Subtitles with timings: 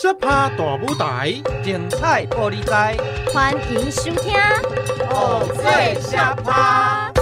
[0.00, 2.96] 小趴大舞台，精彩玻璃台，
[3.34, 4.32] 欢迎收听
[5.10, 7.12] 偶，最小趴。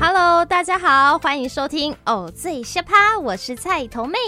[0.00, 4.18] Hello，大家好，欢迎收听偶，最小趴，我是菜头妹，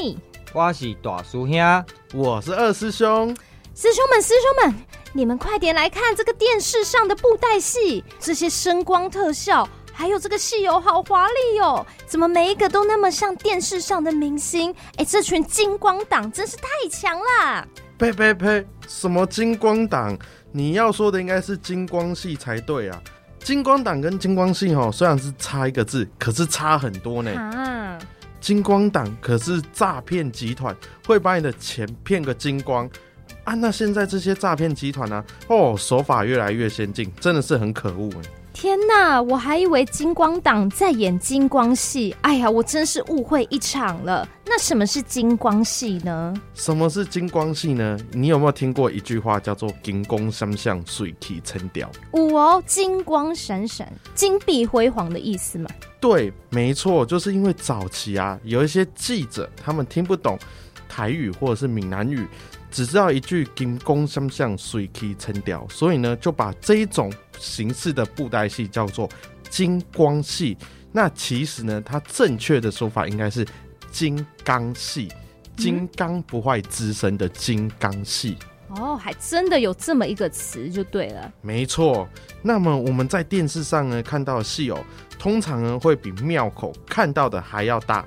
[0.52, 1.84] 我是大叔兄，
[2.14, 3.36] 我是二师兄。
[3.74, 9.68] 师兄们，师兄们，你们快点来看这个电视上的布袋戏，这些声光特效。
[9.92, 14.74] 还有这个戏友好华丽哦，怎么每一个都那么像电视上的明星？
[14.96, 17.66] 哎，这群金光党真是太强了！
[17.98, 18.66] 呸呸呸！
[18.88, 20.18] 什么金光党？
[20.50, 23.00] 你要说的应该是金光系才对啊！
[23.38, 27.32] 金光党跟金光系哦，虽然是差一个字，可是差很多呢。
[27.38, 27.98] 啊！
[28.40, 32.90] 金光党可是诈骗集团，会把你的钱骗个精光
[33.44, 33.54] 啊！
[33.54, 35.24] 那现在这些诈骗集团呢？
[35.46, 38.41] 哦，手法越来越先进，真的是很可恶哎。
[38.52, 44.28] 天哪，我还以为金光党在演金光戏，哎呀，我真是误会一场了。
[44.44, 46.34] 那什么是金光戏呢？
[46.54, 47.98] 什么是金光戏呢？
[48.12, 51.90] 你有没有听过一句话叫做“金光闪闪，水气沉掉”？
[52.12, 55.70] 五哦，金光闪闪，金碧辉煌的意思嘛？
[55.98, 60.38] 对，没错，就是因为早期啊，有一些记者他们听不懂
[60.88, 62.28] 台语或者是闽南语。
[62.72, 69.06] 只知道一句“金光相向，水气沉掉”，所以呢，就把这一种形式的布袋戏叫做
[69.50, 70.56] 金光戏。
[70.90, 73.46] 那其实呢，它正确的说法应该是
[73.90, 75.12] 金刚戏，
[75.56, 78.38] 金刚不坏之身的金刚戏。
[78.70, 81.30] 哦，还真的有这么一个词就对了。
[81.42, 82.08] 没错。
[82.40, 84.82] 那么我们在电视上呢看到的戏偶，
[85.18, 88.02] 通常呢会比庙口看到的还要大。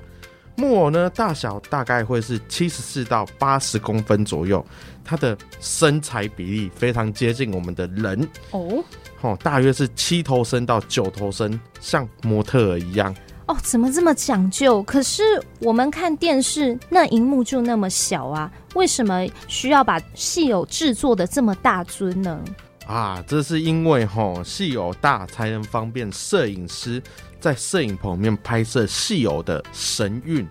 [0.56, 4.64] 木偶呢，大小大概会是七十四到八十公分左右，
[5.04, 8.82] 它的身材比例非常接近我们的人哦，
[9.20, 13.14] 哦，大约是七头身到九头身，像模特儿一样
[13.46, 13.56] 哦。
[13.62, 14.82] 怎么这么讲究？
[14.84, 15.22] 可是
[15.60, 22.40] 我们看电视，那荧幕就那么小啊，为什么需要把戏偶制作的这么大尊呢？
[22.86, 27.02] 啊，这是因为吼，戏偶大才能方便摄影师。
[27.40, 30.46] 在摄影棚里面拍摄戏偶的神韵。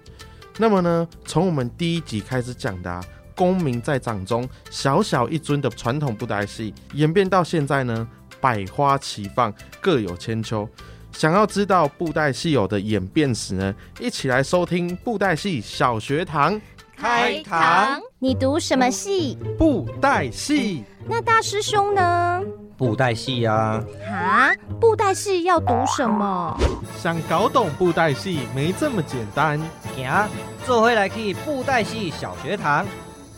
[0.57, 3.03] 那么呢，从我们第一集开始讲的啊，
[3.35, 8.07] 功名在掌中，小小一尊的传统布袋戏，演变到现在呢，
[8.40, 10.68] 百花齐放，各有千秋。
[11.12, 16.59] 想要知道布袋戏偶的演变史呢，一起来收听布袋戏小学堂。
[16.98, 19.38] 开堂，你读什么戏？
[19.58, 20.84] 布袋戏。
[21.08, 22.42] 那大师兄呢？
[22.78, 23.82] 布袋戏呀！
[24.10, 26.58] 啊，布袋戏要读什么？
[26.98, 29.60] 想搞懂布袋戏没这么简单。
[29.96, 30.28] 行，
[30.66, 32.86] 做回来去布袋戏小学堂，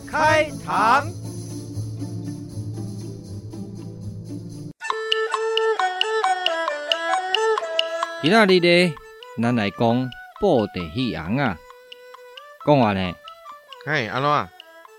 [0.09, 1.06] 开堂。
[8.22, 8.95] 今仔日呢，
[9.41, 11.57] 咱来讲布袋戏红啊。
[12.66, 13.13] 讲完呢？
[13.87, 14.49] 哎，安怎啊？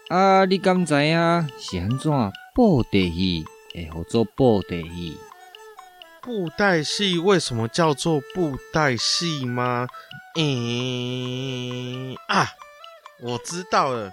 [0.09, 2.11] 啊，你敢知影是安怎
[2.55, 3.45] 布袋戏？
[3.75, 5.19] 哎，我做布袋戏。
[6.23, 9.87] 布袋戏为什么叫做布袋戏吗？
[10.39, 12.49] 嗯啊，
[13.21, 14.11] 我知道了，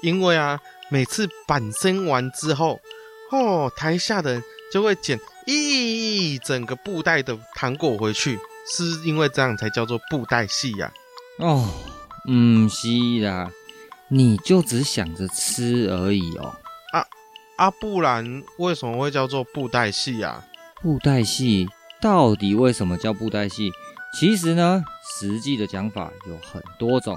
[0.00, 0.60] 因为啊，
[0.90, 2.78] 每次板升完之后，
[3.32, 8.38] 哦，台下的人就会捡一整个布袋的糖果回去，
[8.72, 10.92] 是因为这样才叫做布袋戏呀？
[11.38, 11.68] 哦，
[12.30, 12.86] 唔是
[13.26, 13.50] 啦，
[14.08, 16.54] 你就只想着吃而已哦。
[17.56, 20.44] 啊，不然为什么会叫做布袋戏啊？
[20.82, 21.68] 布袋戏
[22.00, 23.70] 到底为什么叫布袋戏？
[24.18, 24.84] 其实呢，
[25.18, 27.16] 实际的讲法有很多种。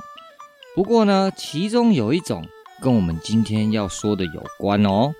[0.75, 2.47] 不过呢，其中有一种
[2.81, 5.11] 跟我们今天要说的有关哦。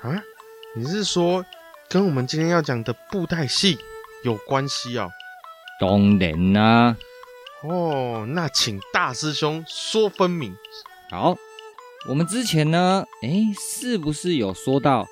[0.00, 0.22] 啊，
[0.74, 1.44] 你是说
[1.90, 3.78] 跟我们今天要讲的布袋戏
[4.24, 5.10] 有关系哦？
[5.78, 6.96] 当然啦、啊。
[7.62, 10.56] 哦，那请大师兄说分明。
[11.10, 11.36] 好。
[12.08, 15.06] 我们之前呢，哎，是不是有说到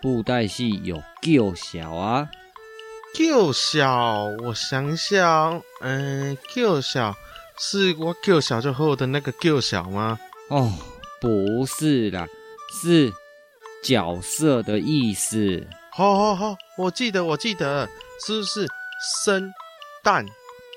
[0.00, 2.28] 布袋戏有叫小啊？
[3.12, 7.12] 叫小，我想想，嗯，叫小
[7.58, 10.20] 是我叫小就后的那个叫小吗？
[10.48, 10.72] 哦，
[11.20, 12.24] 不是啦，
[12.80, 13.12] 是
[13.82, 15.66] 角色的意思。
[15.90, 17.88] 好好好，我记得，我记得，
[18.24, 18.68] 是不是
[19.24, 19.52] 生、
[20.04, 20.24] 旦、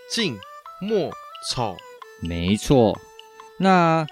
[0.10, 0.36] 净、
[0.82, 1.12] 莫、
[1.50, 1.78] 丑？
[2.22, 3.00] 没错，
[3.58, 4.06] 那。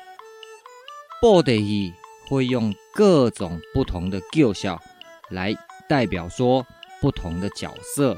[1.21, 1.93] 布袋戏
[2.29, 4.81] 会用各种不同的叫小
[5.29, 5.53] 来
[5.89, 6.65] 代表说
[7.01, 8.17] 不同的角色，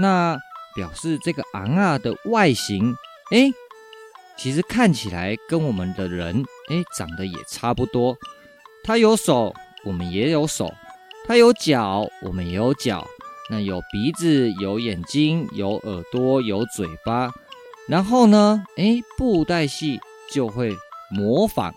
[0.00, 0.38] 那
[0.76, 2.94] 表示这个昂啊的外形，
[3.32, 3.50] 哎，
[4.36, 8.16] 其实看起来跟我们的人，哎，长得也差不多。
[8.84, 9.52] 他有手，
[9.84, 10.68] 我们也有手；
[11.26, 13.04] 他有脚，我们也有脚。
[13.50, 17.32] 那有鼻子，有眼睛，有耳朵，有嘴巴。
[17.88, 19.98] 然后呢，诶，布袋戏
[20.30, 20.76] 就会
[21.10, 21.74] 模仿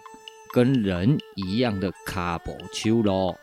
[0.54, 3.40] 跟人一样的卡波丘咯。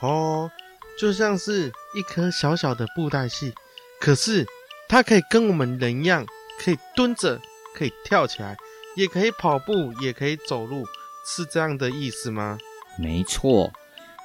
[0.00, 0.50] 哦，
[0.98, 3.54] 就像是一颗小小的布袋戏，
[3.98, 4.46] 可是
[4.88, 6.26] 它可以跟我们人一样，
[6.62, 7.40] 可以蹲着，
[7.74, 8.56] 可以跳起来，
[8.94, 10.84] 也可以跑步，也可以走路，
[11.26, 12.58] 是这样的意思吗？
[12.98, 13.72] 没错。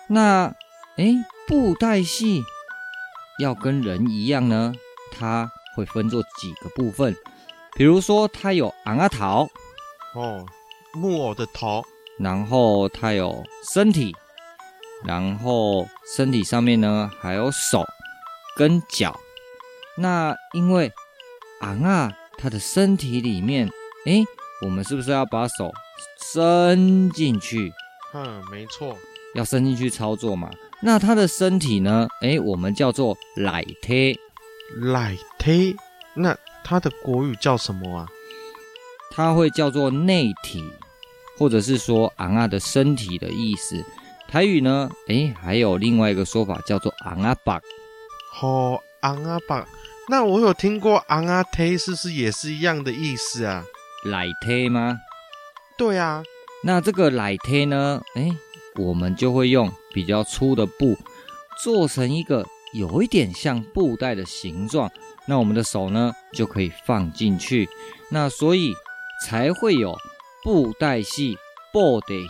[0.09, 0.53] 那，
[0.97, 1.15] 诶，
[1.47, 2.43] 布袋戏
[3.39, 4.73] 要跟人一样呢，
[5.11, 7.15] 它会分作几个部分。
[7.75, 9.50] 比如说，它有昂啊头，
[10.13, 10.45] 哦，
[10.94, 11.83] 木偶的头，
[12.18, 13.44] 然后它有
[13.74, 14.16] 身体，
[15.04, 15.86] 然后
[16.16, 17.83] 身体上面呢还有手
[18.56, 19.19] 跟脚。
[19.98, 20.89] 那因为
[21.60, 23.69] 昂啊，它的身体里面，
[24.06, 24.24] 哎，
[24.62, 25.69] 我们是不是要把手
[26.24, 27.74] 伸进去？
[28.13, 28.98] 嗯，没错，
[29.33, 30.50] 要伸进去操作嘛。
[30.81, 32.07] 那它的身体呢？
[32.22, 34.18] 哎，我们叫做奶贴，
[34.81, 35.75] 奶贴，
[36.13, 36.38] 那。
[36.67, 38.07] 它的国语叫什么啊？
[39.12, 40.63] 它会叫做内体，
[41.38, 43.85] 或者是说昂啊的身体的意思。
[44.27, 47.62] 台语呢，诶，还有另外一个说法叫做昂啊巴。
[48.41, 49.65] 哦，昂啊巴。
[50.09, 53.63] 那我有听过昂啊忒，是不是也是一样的意思啊？
[54.06, 55.00] 奶忒吗？
[55.77, 56.23] 对啊。
[56.63, 58.01] 那这个奶忒呢？
[58.15, 58.35] 诶，
[58.77, 60.97] 我们就会用比较粗的布
[61.63, 64.91] 做成一个有一点像布袋的形状。
[65.27, 67.68] 那我们的手呢，就可以放进去，
[68.10, 68.74] 那所以
[69.25, 69.98] 才会有
[70.44, 71.36] 布袋戏、
[71.74, 72.27] （body）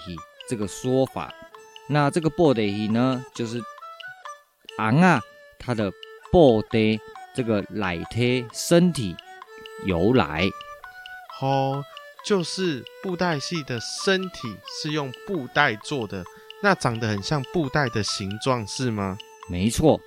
[0.48, 1.34] 这个说法。
[1.90, 3.62] 那这个 body 呢，就是
[4.78, 5.22] 昂啊，
[5.60, 5.92] 它的
[6.32, 6.98] body
[7.34, 9.14] 这个内体身体
[9.86, 10.50] 由来。
[11.42, 11.84] 哦，
[12.26, 16.24] 就是布袋戏的身体是用布袋做的，
[16.64, 19.18] 那长得很像布袋的形状，是吗？
[19.50, 20.00] 没错。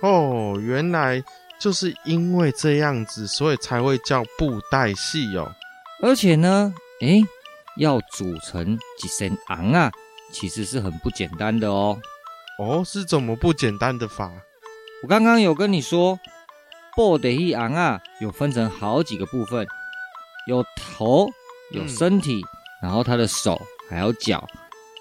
[0.00, 1.24] 哦，原来。
[1.58, 5.50] 就是因为这样子，所以才会叫布袋戏哦。
[6.02, 7.22] 而且呢，诶，
[7.76, 9.90] 要组成几身昂啊，
[10.32, 11.98] 其实是很不简单的哦。
[12.58, 14.30] 哦，是怎么不简单的法？
[15.02, 16.18] 我刚刚有跟你说，
[16.94, 19.66] 布袋戏昂啊，有分成好几个部分，
[20.46, 21.28] 有头，
[21.72, 22.48] 有身体，嗯、
[22.82, 24.46] 然后他的手还有脚。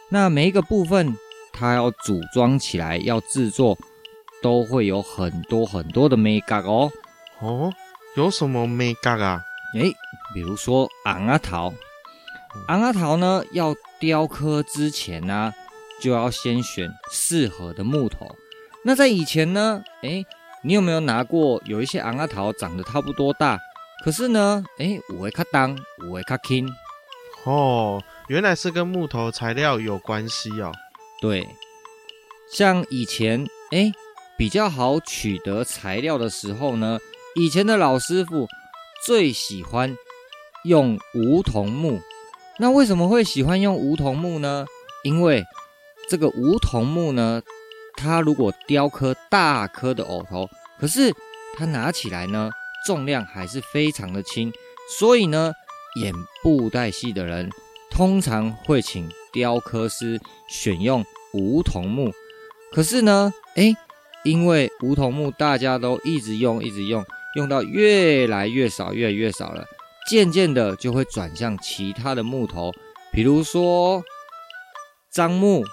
[0.10, 1.18] 那每一个部分，
[1.52, 3.78] 它要组装起来，要制作。
[4.42, 6.92] 都会有很多很多的眉角哦。
[7.40, 7.74] 哦，
[8.16, 9.44] 有什么眉角啊？
[9.76, 9.94] 诶，
[10.34, 11.74] 比如说昂啊桃，
[12.68, 15.54] 昂啊桃呢，要雕刻之前呢、啊，
[16.02, 18.34] 就要先选适合的木头。
[18.84, 20.26] 那在以前呢，诶，
[20.64, 23.60] 你有没有拿过有一些昂啊桃长得差不多大，
[24.04, 25.78] 可是呢，诶，有的较重，
[26.08, 26.70] 有的较轻。
[27.44, 30.72] 哦，原来是跟木头材料有关系哦。
[31.20, 31.48] 对，
[32.50, 33.92] 像以前，诶。
[34.38, 37.00] 比较好取得材料的时候呢，
[37.36, 38.48] 以前的老师傅
[39.06, 39.96] 最喜欢
[40.66, 42.02] 用梧桐木。
[42.58, 44.66] 那为什么会喜欢用梧桐木呢？
[45.04, 45.46] 因为
[46.10, 47.42] 这个梧桐木呢，
[47.96, 50.50] 它如果雕刻大颗的偶头，
[50.80, 51.14] 可是
[51.58, 52.50] 它拿起来呢，
[52.86, 54.52] 重量还是非常的轻。
[55.00, 55.54] 所以呢，
[56.02, 57.50] 演布袋戏的人
[57.90, 62.12] 通常会请雕刻师选用梧桐木。
[62.74, 63.74] 可是呢，哎。
[64.26, 67.06] 因为梧桐木大家都一直用，一直用，
[67.36, 69.64] 用到越来越少，越来越少了，
[70.10, 72.72] 渐渐的就会转向其他的木头，
[73.12, 74.04] 比如说
[75.12, 75.64] 樟木，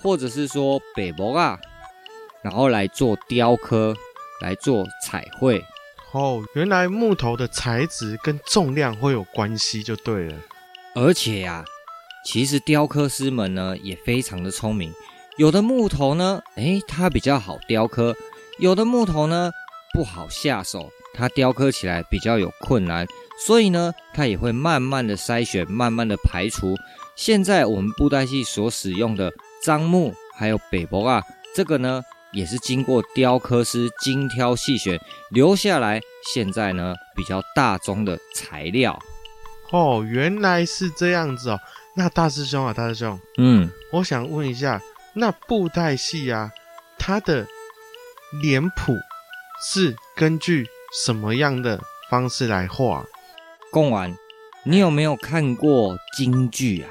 [0.00, 1.58] 或者是说北木啊，
[2.42, 3.94] 然后来做雕刻，
[4.40, 5.62] 来做彩绘。
[6.12, 10.38] 哦，原来木头的材质跟重量会有关系，就对了。
[10.94, 11.64] 而且呀、啊，
[12.24, 14.92] 其实雕刻师们呢也非常的聪明。
[15.40, 18.12] 有的木头呢，诶，它比较好雕刻；
[18.58, 19.50] 有的木头呢，
[19.94, 23.06] 不好下手，它雕刻起来比较有困难。
[23.46, 26.76] 所以呢，它也会慢慢的筛选，慢慢的排除。
[27.16, 29.32] 现在我们布袋戏所使用的
[29.64, 31.22] 樟木还有白木啊，
[31.54, 36.02] 这个呢，也是经过雕刻师精挑细选留下来，
[36.34, 38.98] 现在呢比较大宗的材料。
[39.70, 41.58] 哦，原来是这样子哦。
[41.96, 44.78] 那大师兄啊，大师兄，嗯，我想问一下。
[45.12, 46.52] 那布袋戏啊，
[46.98, 47.46] 它的
[48.42, 48.96] 脸谱
[49.62, 50.68] 是根据
[51.04, 53.04] 什么样的方式来画？
[53.72, 54.16] 贡丸，
[54.64, 56.90] 你有没有看过京剧啊？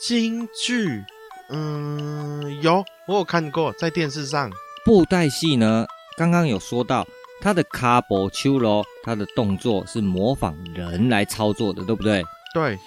[0.00, 1.04] 京剧，
[1.48, 4.50] 嗯，有，我有看过，在电视上。
[4.84, 7.06] 布袋戏呢，刚刚有说到
[7.40, 12.24] 它的卡波丘罗，它的动作是模仿人来操作的，对不对？
[12.54, 12.78] 对。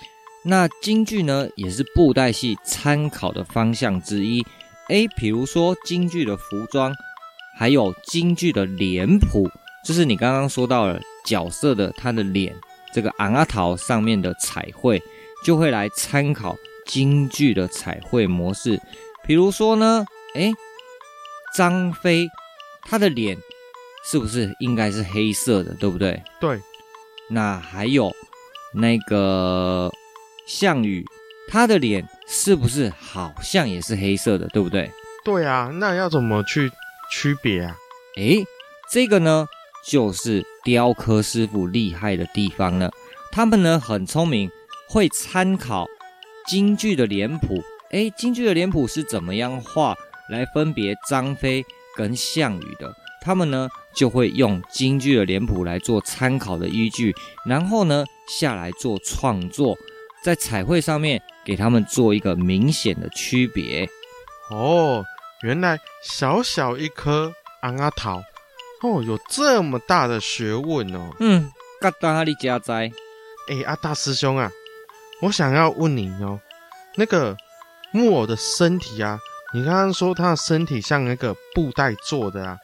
[0.48, 4.46] 那京剧呢，也是布袋戏参考的方向之一。
[4.90, 6.94] 诶，比如说京剧的服装，
[7.58, 9.50] 还有京剧的脸谱，
[9.84, 12.56] 就是你刚刚说到了角色的他的脸，
[12.94, 15.02] 这个昂阿桃上面的彩绘，
[15.44, 18.80] 就会来参考京剧的彩绘模式。
[19.24, 20.54] 比如说呢，诶，
[21.56, 22.30] 张飞
[22.84, 23.36] 他的脸
[24.06, 26.22] 是不是应该是黑色的，对不对？
[26.40, 26.62] 对。
[27.32, 28.14] 那还有
[28.72, 29.92] 那个
[30.46, 31.06] 项羽，
[31.48, 34.92] 他的脸是不是好像也是黑色的，对不对？
[35.24, 36.72] 对啊，那要怎么去
[37.12, 37.76] 区别啊？
[38.18, 38.46] 诶，
[38.92, 39.48] 这个呢，
[39.88, 42.92] 就是雕刻师傅厉害的地方了。
[43.32, 44.50] 他们呢很聪明，
[44.88, 45.88] 会参考
[46.48, 47.62] 京剧的脸谱。
[47.92, 49.96] 诶，京剧的脸谱是怎么样画
[50.30, 52.94] 来分别张飞跟项羽的？
[53.22, 59.76] 他们呢就会用京剧的脸谱来做参考的依据，然后呢下来做创作，
[60.26, 63.88] 在彩绘上面给他们做一个明显的区别。
[64.50, 65.06] 哦。
[65.44, 68.24] 原来小小一颗安阿桃
[68.82, 71.12] 哦，有这么大的学问哦。
[71.20, 72.92] 嗯，嘎达你家在？
[73.48, 74.50] 哎，阿大师兄啊，
[75.22, 76.40] 我想要问你哦，
[76.96, 77.38] 那个
[77.92, 79.20] 木偶的身体啊，
[79.54, 82.58] 你刚刚说他的身体像那个布袋做的啊，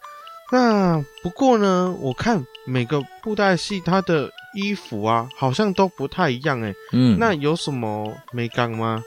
[0.51, 6.73] 那不过呢，我看每个布袋戏它的衣服啊，好像都不太一样哎。
[6.93, 9.03] 嗯，那有什么眉角吗？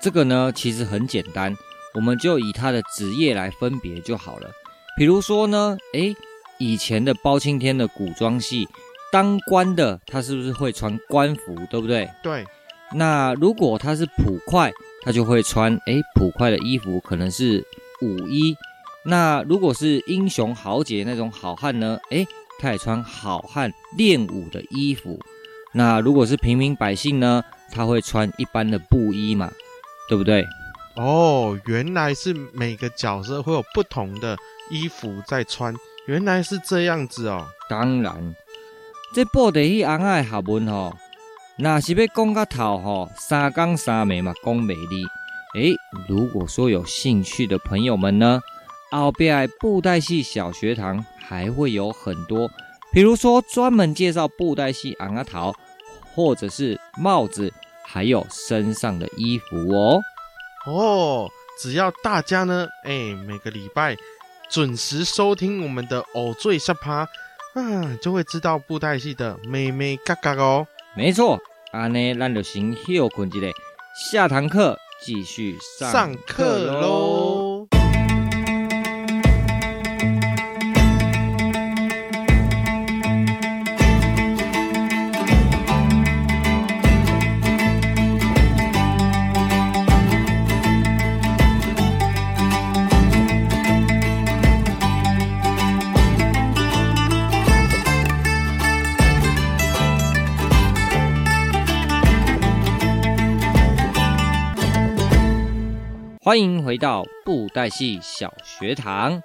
[0.00, 1.56] 这个呢，其实很简单。
[1.94, 4.50] 我们就以他的职业来分别就好了。
[4.98, 6.14] 比如说呢，诶，
[6.58, 8.68] 以前的包青天的古装戏，
[9.10, 12.08] 当官的他是不是会穿官服，对不对？
[12.22, 12.44] 对。
[12.92, 14.70] 那如果他是捕快，
[15.02, 17.64] 他就会穿诶捕快的衣服，可能是
[18.02, 18.54] 武衣。
[19.04, 22.26] 那如果是英雄豪杰那种好汉呢，诶，
[22.58, 25.18] 他也穿好汉练武的衣服。
[25.72, 29.50] 那如果是平民百姓呢，他会穿一般的布衣嘛，
[30.08, 30.44] 对不对？
[30.96, 34.36] 哦，原来是每个角色会有不同的
[34.70, 35.74] 衣服在穿，
[36.06, 37.46] 原来是这样子哦。
[37.68, 38.34] 当然，
[39.12, 40.96] 这布袋戏红仔的学问吼，
[41.58, 45.04] 那是要讲个头吼，三讲三美嘛，讲美丽。
[45.54, 45.74] 诶，
[46.08, 48.40] 如果说有兴趣的朋友们呢，
[48.98, 52.50] 后边布袋戏小学堂还会有很多，
[52.92, 55.52] 比如说专门介绍布袋戏昂阿桃，
[56.14, 57.52] 或者是帽子，
[57.84, 60.00] 还有身上的衣服哦。
[60.66, 63.96] 哦，只要大家呢，哎，每个礼拜
[64.48, 67.08] 准时收听我们的偶醉沙趴，
[67.54, 70.66] 啊，就会知道布袋戏的妹妹嘎嘎哦。
[70.94, 71.38] 没错，
[71.72, 73.46] 安呢，咱就先休困一下，
[74.12, 77.15] 下堂课继续上课喽。
[106.26, 109.22] 欢迎回到布袋戏小学堂。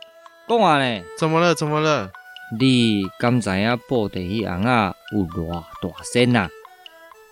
[0.47, 1.03] 讲完呢？
[1.17, 1.55] 怎么了？
[1.55, 2.11] 怎么了？
[2.59, 6.47] 你敢知影布袋戏红啊有偌大声啊？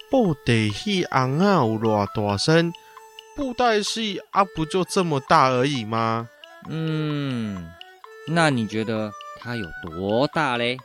[0.09, 2.73] 布袋戏红啊有偌大声？
[3.35, 6.27] 布袋戏啊，不就这么大而已吗？
[6.67, 7.71] 嗯，
[8.27, 10.79] 那你觉得它有多大嘞？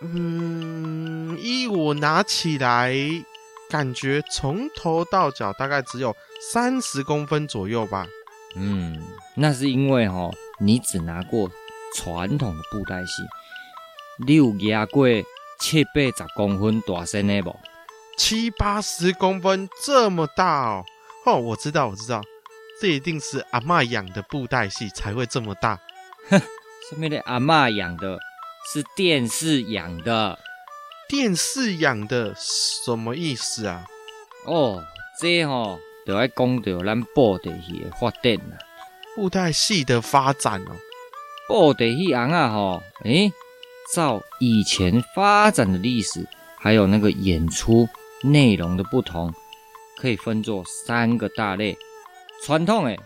[0.00, 2.94] 嗯，依我拿起来，
[3.68, 6.14] 感觉从头到脚大概只有
[6.52, 8.06] 三十公分左右吧。
[8.56, 9.00] 嗯，
[9.34, 11.50] 那是因为哦，你只拿过
[11.94, 13.22] 传统的布袋戏，
[14.26, 15.06] 你有压过
[15.60, 17.54] 七八十公分大身的不？
[18.16, 20.84] 七八十公分这么大哦！
[21.24, 22.20] 哦，我知道，我知道，
[22.80, 25.78] 这一定是阿嬷养的布袋戏才会这么大。
[26.28, 26.40] 哼，
[26.88, 28.18] 什么的阿嬷养的？
[28.72, 30.38] 是电视养的？
[31.08, 33.86] 电视养的什么意思啊？
[34.46, 34.82] 哦，
[35.20, 35.78] 这吼。
[36.08, 38.56] 就爱讲到咱布袋戏的发展啦，
[39.14, 40.74] 布袋戏的发展哦。
[41.46, 43.30] 布袋戏红啊吼，诶，
[43.94, 47.86] 照以前发展的历史，还有那个演出
[48.22, 49.30] 内容的不同，
[49.98, 51.76] 可以分作三个大类：
[52.42, 52.96] 传统的、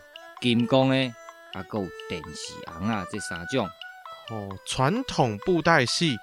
[0.41, 0.97] 金光的，
[1.55, 3.67] 啊有电视红啊这三种。
[4.31, 6.17] 哦，传统布袋戏、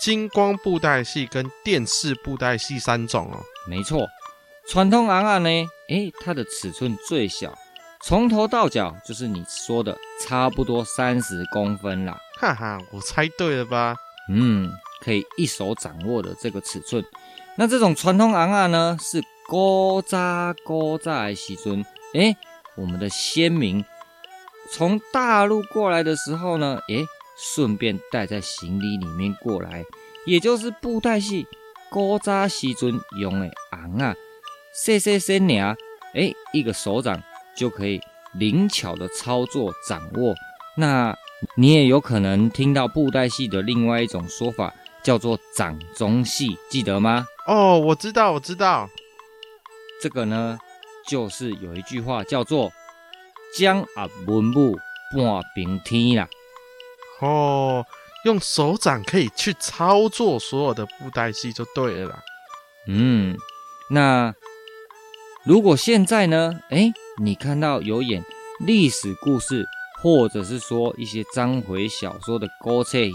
[0.00, 3.40] 金光布袋戏跟电视布袋戏三种哦。
[3.68, 4.04] 没错。
[4.66, 5.48] 传统昂昂呢？
[5.88, 7.56] 诶，它的尺寸最小，
[8.02, 12.18] 从头到脚就是你说的差不多三十公分啦。
[12.40, 13.94] 哈哈，我猜对了吧？
[14.30, 14.70] 嗯，
[15.02, 17.04] 可以一手掌握的这个尺寸。
[17.56, 22.34] 那这种传统昂昂呢，是高扎高扎的时阵，诶，
[22.74, 23.84] 我们的先民
[24.72, 27.04] 从大陆过来的时候呢，诶，
[27.36, 29.84] 顺便带在行李里面过来，
[30.24, 31.46] 也就是布袋戏
[31.90, 34.14] 古早时尊用的昂啊，
[34.74, 35.74] 细细细鸟，
[36.14, 37.22] 哎，一个手掌
[37.56, 38.00] 就可以
[38.34, 40.34] 灵巧的操作掌握。
[40.76, 41.16] 那
[41.56, 47.24] 你也有可能听到布袋戏的另外一种说法，叫做掌中戏，记得吗？
[47.46, 48.88] 哦，我知道，我知道。
[50.02, 50.58] 这个呢，
[51.06, 52.72] 就是有一句话叫做
[53.56, 54.76] “将啊文武
[55.14, 56.28] 半平天”啦。
[57.20, 57.86] 哦，
[58.24, 62.22] 用手掌可以去操作所有的布袋戏就对了啦。
[62.88, 63.36] 嗯，
[63.88, 64.34] 那
[65.46, 66.58] 如果现在呢？
[66.70, 68.24] 哎，你看到有演
[68.60, 69.68] 历史故事，
[70.00, 73.12] 或者是说一些章回小说的古册戏，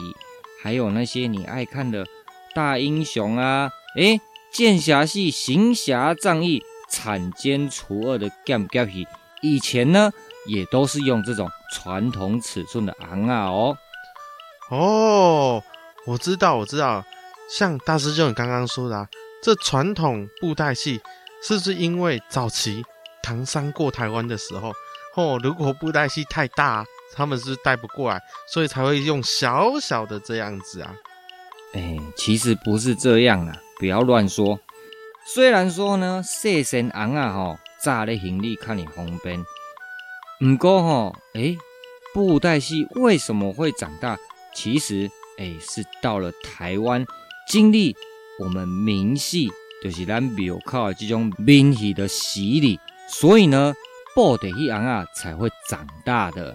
[0.61, 2.05] 还有那些你爱看的
[2.53, 4.21] 大英雄啊，哎，
[4.53, 9.07] 剑侠戏、行侠仗义、铲奸除恶的剑侠戏，
[9.41, 10.11] 以前呢
[10.45, 13.75] 也都是用这种传统尺寸的昂啊哦。
[14.69, 15.63] 哦，
[16.05, 17.03] 我知道，我知道，
[17.49, 19.09] 像大师兄你刚刚说的啊，
[19.41, 21.01] 这传统布袋戏
[21.41, 22.83] 是不是因为早期
[23.23, 24.73] 唐山过台湾的时候，
[25.15, 30.93] 哦，如果布袋戏太大，他们是带不过来，所以才会用小小的这样子啊？
[31.73, 34.59] 哎，其实不是这样啊，不要乱说。
[35.25, 39.43] 虽然说呢，谢神昂啊，吼，炸的行李看你方便，
[40.39, 41.55] 不过吼，哎，
[42.13, 44.17] 布袋戏为什么会长大？
[44.55, 47.05] 其实，哎，是到了台湾，
[47.47, 47.95] 经历
[48.39, 49.49] 我们明戏，
[49.83, 53.73] 就是咱庙口的这种明戏的洗礼，所以呢，
[54.13, 56.53] 布袋戏红啊才会长大的。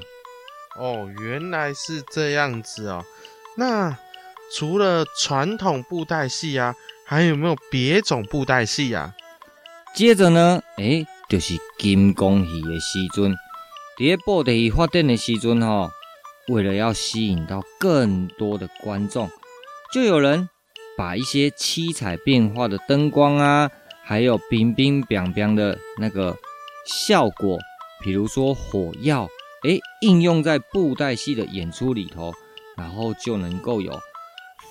[0.78, 3.04] 哦，原来是这样子哦。
[3.56, 3.96] 那
[4.52, 6.74] 除了传统布袋戏啊，
[7.06, 9.14] 还有没有别种布袋戏啊？
[9.94, 13.34] 接着呢，诶，就是金光戏的时阵，
[13.96, 15.90] 在布袋戏发展的时阵，吼。
[16.48, 19.30] 为了要吸引到更多的观众，
[19.94, 20.50] 就有人
[20.96, 23.70] 把一些七彩变化的灯光啊，
[24.02, 26.36] 还有冰冰冰冰的那个
[26.86, 27.58] 效果，
[28.02, 29.28] 比如说火药，
[29.64, 32.32] 诶，应用在布袋戏的演出里头，
[32.76, 33.98] 然后就能够有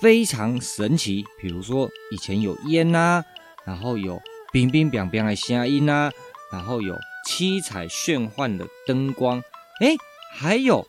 [0.00, 3.24] 非常神奇，比如说以前有烟呐、啊，
[3.64, 4.20] 然后有
[4.52, 6.10] 冰冰冰冰的声音呐，
[6.52, 9.42] 然后有七彩炫幻的灯光，
[9.80, 9.96] 诶，
[10.32, 10.84] 还有。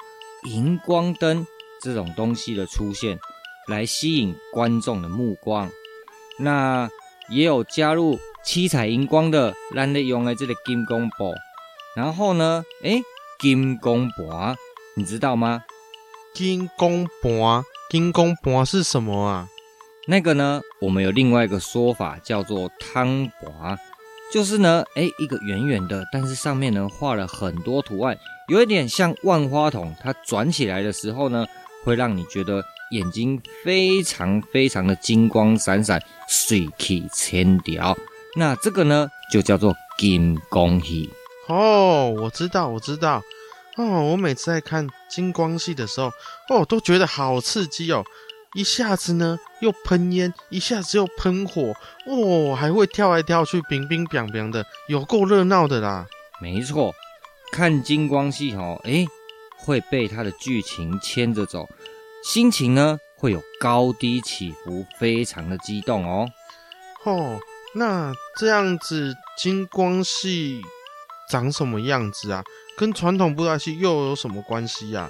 [0.47, 1.47] 荧光灯
[1.81, 3.17] 这种东西的出现，
[3.67, 5.69] 来吸引观众的目光。
[6.37, 6.89] 那
[7.29, 11.33] 也有加入七彩荧光的，咱咧用的这个金光布。
[11.95, 13.01] 然后呢，诶，
[13.39, 14.55] 金光盘，
[14.95, 15.63] 你知道吗？
[16.33, 19.47] 金光盘，金光盘是什么啊？
[20.07, 23.77] 那个呢，我们有另外一个说法，叫做汤盘，
[24.33, 28.15] 就是呢，诶，一个圆圆的，但是上面呢画了很多图案。
[28.49, 31.47] 有一点像万花筒，它转起来的时候呢，
[31.83, 37.97] 会让你觉得眼睛非常非常的金光闪闪，水气千条。
[38.35, 41.09] 那这个呢，就叫做金光戏。
[41.47, 43.21] 哦，我知道，我知道。
[43.77, 46.11] 哦，我每次在看金光戏的时候，
[46.49, 48.03] 哦，都觉得好刺激哦！
[48.53, 51.73] 一下子呢又喷烟，一下子又喷火，
[52.07, 56.05] 哦，还会跳来跳去，冰冰凉凉的，有够热闹的啦。
[56.39, 56.93] 没错。
[57.51, 59.05] 看金光戏哦，诶，
[59.57, 61.67] 会被它的剧情牵着走，
[62.25, 66.27] 心情呢会有高低起伏，非常的激动哦。
[67.03, 67.39] 哦，
[67.75, 70.59] 那这样子金光戏
[71.29, 72.43] 长什么样子啊？
[72.75, 75.07] 跟传统布袋戏又有什么关系呀？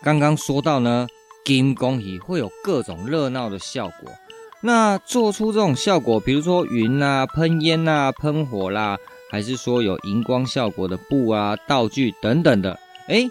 [0.00, 1.08] 刚刚说到呢，
[1.44, 4.12] 金光戏会有各种热闹的效果，
[4.60, 8.96] 那做出这种效果，比如说云啊、喷烟啊、喷火啦。
[9.28, 13.28] 还是说有荧光效果的布啊、道具等等的，诶，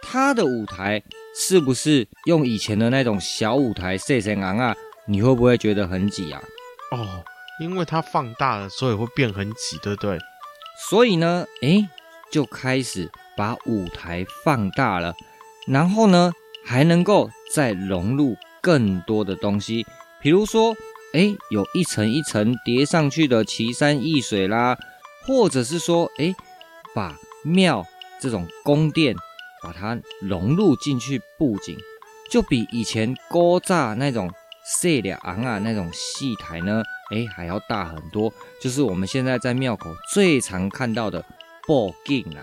[0.00, 1.02] 它的舞台
[1.34, 4.74] 是不是用以前的那种小舞台塞成昂啊？
[5.06, 6.42] 你会不会觉得很挤啊？
[6.90, 7.24] 哦，
[7.60, 10.18] 因为它放大了，所以会变很挤，对不对？
[10.88, 11.88] 所以呢，诶，
[12.30, 15.14] 就开始把舞台放大了，
[15.66, 16.32] 然后呢，
[16.64, 19.86] 还能够再融入更多的东西，
[20.20, 20.76] 比如说，
[21.14, 24.76] 诶，有一层一层叠上去的奇山异水啦。
[25.24, 26.34] 或者是说，哎，
[26.96, 27.86] 把庙
[28.20, 29.14] 这种宫殿，
[29.62, 31.78] 把它融入进去布景，
[32.30, 34.30] 就比以前古早那种
[34.64, 38.32] 细了昂啊那种戏台呢，哎，还要大很多。
[38.60, 41.24] 就是我们现在在庙口最常看到的
[41.66, 42.42] 布景啊。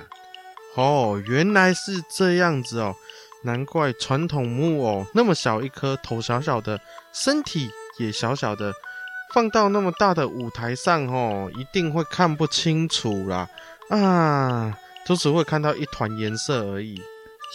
[0.75, 2.95] 哦，原来是这样子哦，
[3.43, 6.79] 难怪传统木偶那么小一颗，头小小的，
[7.11, 8.71] 身体也小小的。
[9.31, 13.47] 放到那么大的舞台上，哦，一定会看不清楚啦！
[13.91, 14.75] 啊，
[15.09, 17.01] 就只会看到一团颜色而已，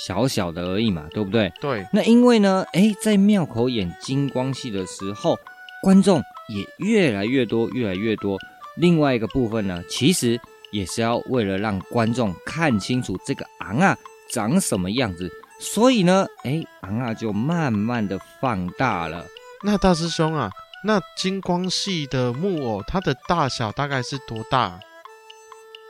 [0.04, 1.52] 小小的而已嘛，对不对？
[1.60, 1.86] 对。
[1.92, 5.38] 那因为呢，诶，在庙口演金光戏的时候，
[5.80, 8.36] 观众也越来越多，越来越多。
[8.74, 10.36] 另外一个部分呢，其实
[10.72, 13.96] 也是要为了让观众看清楚这个昂啊
[14.32, 19.24] 长什么样子，所以呢，哎，昂啊就慢慢的放大了。
[19.62, 20.50] 那大师兄啊，
[20.84, 24.80] 那金光系的木偶它的大小大概是多大？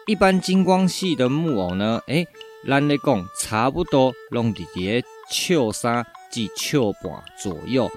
[0.07, 2.29] 一般金光系的木偶呢，诶，
[2.69, 7.91] 咱来讲差不多拢在个笑三至笑半左右。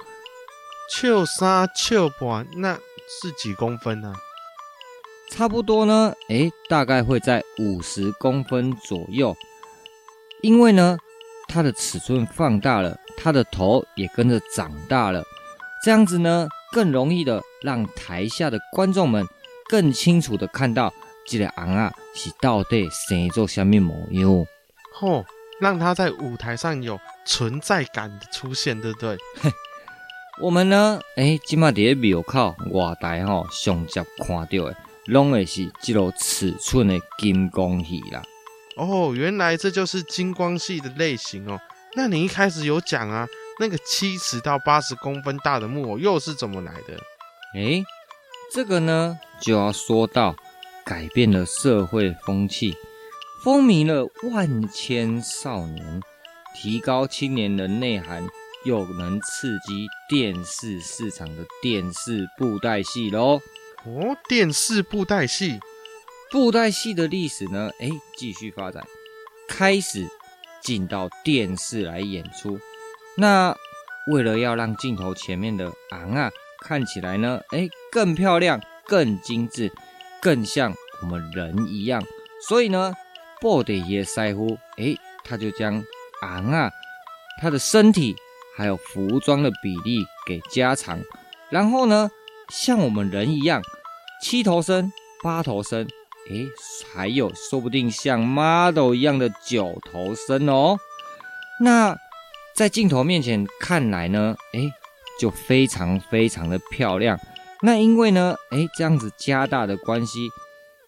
[0.89, 4.13] 笑三笑半，那是几公分呢？
[5.29, 9.35] 差不多呢，哎，大概会在五十公分左右。
[10.41, 10.97] 因为呢，
[11.49, 15.25] 它的尺寸放大了，它的头也跟着长大了，
[15.83, 19.27] 这样子呢，更容易的让台下的观众们
[19.67, 20.93] 更清楚的看到。
[21.27, 24.47] 这个昂啊，是到底生做什么模样？
[24.93, 25.25] 吼、哦，
[25.59, 29.17] 让他在舞台上有存在感的出现，对不对？
[30.41, 38.23] 我们呢，哎，今麦在庙口外台吼，上接看到的，拢会是这种尺寸的金光戏啦。
[38.77, 41.59] 哦，原来这就是金光戏的类型哦。
[41.95, 43.27] 那你一开始有讲啊，
[43.59, 46.93] 那个七十到八十公分大的木偶又是怎么来的？
[47.55, 47.83] 哎，
[48.53, 50.35] 这个呢，就要说到。
[50.87, 52.73] 改变了社会风气，
[53.43, 56.01] 风靡了万千少年，
[56.55, 58.25] 提高青年的内涵，
[58.63, 63.41] 又能刺激电视市场的电视布袋戏喽。
[63.83, 65.59] 哦，电视布袋戏，
[66.31, 67.69] 布袋戏的历史呢？
[67.81, 68.81] 哎，继续发展，
[69.45, 70.07] 开始
[70.61, 72.57] 进到电视来演出。
[73.17, 73.53] 那
[74.09, 79.69] 为了要让镜头前面的昂啊看起来呢，哎，更漂亮、更精致。
[80.21, 82.03] 更像我们人一样，
[82.47, 82.93] 所以呢，
[83.39, 85.83] 布袋戏师傅，哎，他就将
[86.21, 86.71] 昂啊，
[87.41, 88.15] 他的身体
[88.57, 90.99] 还有服装的比例给加长，
[91.49, 92.09] 然后呢，
[92.49, 93.61] 像我们人一样，
[94.21, 95.87] 七头身、八头身，
[96.29, 96.45] 哎，
[96.93, 100.77] 还有说不定像 model 一样的九头身哦。
[101.59, 101.95] 那
[102.55, 104.71] 在镜头面前看来呢，哎，
[105.19, 107.19] 就非常非常的漂亮。
[107.61, 110.29] 那因为呢，哎，这样子加大的关系，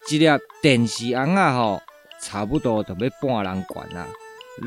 [0.06, 0.26] 这粒
[0.62, 1.82] 电视昂啊，吼，
[2.22, 4.06] 差不多都要半人管啦。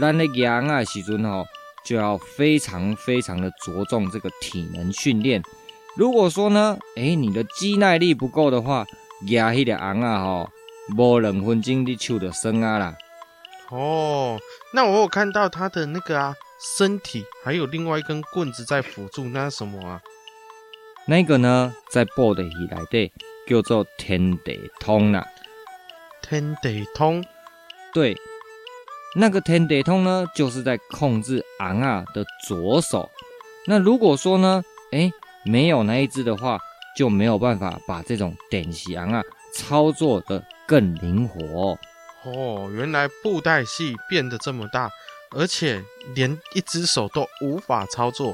[0.01, 1.45] 咱的昂啊时阵吼，
[1.85, 5.41] 就要非常非常的着重这个体能训练。
[5.95, 8.85] 如果说呢，哎，你的肌耐力不够的话，
[9.27, 10.49] 压迄个昂啊，吼，
[10.97, 12.95] 无两分钟你手就酸啊啦。
[13.69, 14.37] 哦，
[14.73, 16.35] 那我有看到他的那个啊，
[16.77, 20.01] 身体还有另外一根棍子在辅助，那什么啊？
[21.05, 23.11] 那个呢，在布袋戏里底
[23.45, 25.27] 叫做天地通啦。
[26.21, 27.23] 天地通，
[27.93, 28.15] 对，
[29.15, 33.09] 那个天地通呢，就是在控制昂啊的左手。
[33.65, 35.11] 那如果说呢，哎，
[35.43, 36.57] 没有那一只的话，
[36.95, 39.21] 就没有办法把这种电视昂啊
[39.53, 41.77] 操作的更灵活。
[42.23, 44.89] 哦，原来布袋戏变得这么大，
[45.31, 45.83] 而且
[46.15, 48.33] 连一只手都无法操作。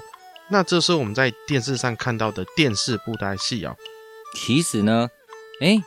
[0.52, 3.76] 那这是我们在电视上看到的电视布袋戏哦。
[4.36, 5.10] 其实呢，
[5.62, 5.82] 哎，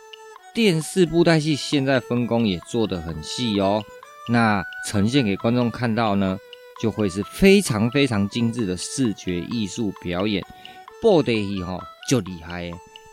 [0.55, 3.83] 电视布袋戏现在分工也做得很细哦。
[4.29, 6.39] 那呈现给观众看到呢，
[6.81, 10.45] 就会是非常非常精致的视觉艺术表演。
[11.01, 12.71] 布袋戏哈就厉害，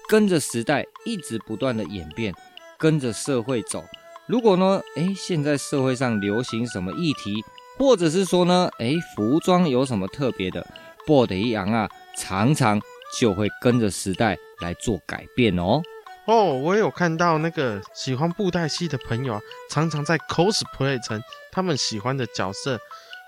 [0.07, 2.31] 跟着时代一直不断的演变，
[2.77, 3.83] 跟着社会走。
[4.27, 7.43] 如果呢，哎，现在社会上流行什么议题，
[7.79, 10.63] 或者是说呢，哎，服装有什么特别的？
[11.09, 12.79] 布袋戏啊，常常
[13.19, 15.81] 就会跟着时代来做改变哦。
[16.25, 19.41] 哦，我有看到那个喜欢布袋戏的朋友啊，
[19.71, 21.19] 常常在 cosplay 成
[21.51, 22.79] 他们喜欢的角色。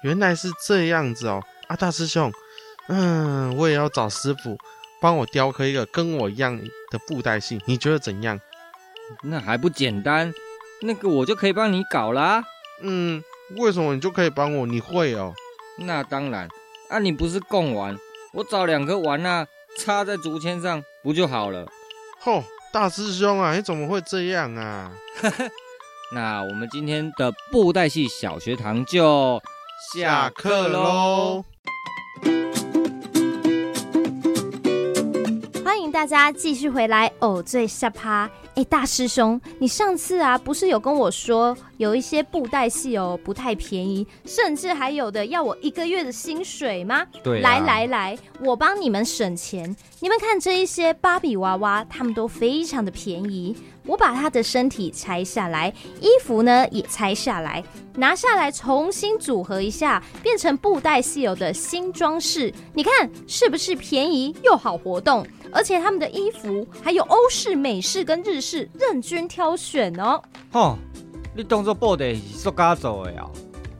[0.03, 1.41] 原来是这样子哦。
[1.65, 2.31] 啊，大师兄，
[2.87, 4.55] 嗯，我也要找师傅
[5.01, 6.55] 帮我雕刻一个跟我一样
[6.91, 8.39] 的布袋戏，你觉得怎样？
[9.23, 10.31] 那还不简单？
[10.83, 12.43] 那个我就可以帮你搞啦。
[12.83, 13.23] 嗯，
[13.57, 14.67] 为什么你就可以帮我？
[14.67, 15.33] 你会哦。
[15.79, 16.47] 那当然。
[16.91, 17.97] 啊，你不是贡丸，
[18.33, 21.65] 我找两颗丸啊，插在竹签上不就好了？
[22.19, 24.91] 吼，大师兄啊，你怎么会这样啊？
[26.13, 29.41] 那我们今天的布袋戏小学堂就
[29.93, 31.45] 下课喽。
[35.91, 38.29] 迎大家继续回来哦最下趴。
[38.55, 47.05] 哎，大师兄，你上次啊不是有跟我说有一些布袋戏哦不太便宜，甚至还有的要我一个月的薪水吗？
[47.21, 49.75] 对啊，来来来，我帮你们省钱。
[49.99, 53.55] 你们看这一些芭比娃娃，他们都非常的便宜。
[53.85, 57.63] 我把他的身体拆下来，衣服呢也拆下来，
[57.95, 62.53] 拿下来重新组合一下，变成布袋戏有的新装饰。
[62.73, 65.25] 你看是不是便宜又好活动？
[65.51, 70.21] 而且他们的衣服还有欧式、美式跟日式，任君挑选哦。
[70.51, 70.77] 吼，
[71.35, 73.31] 你当作布袋是塑胶做的哦？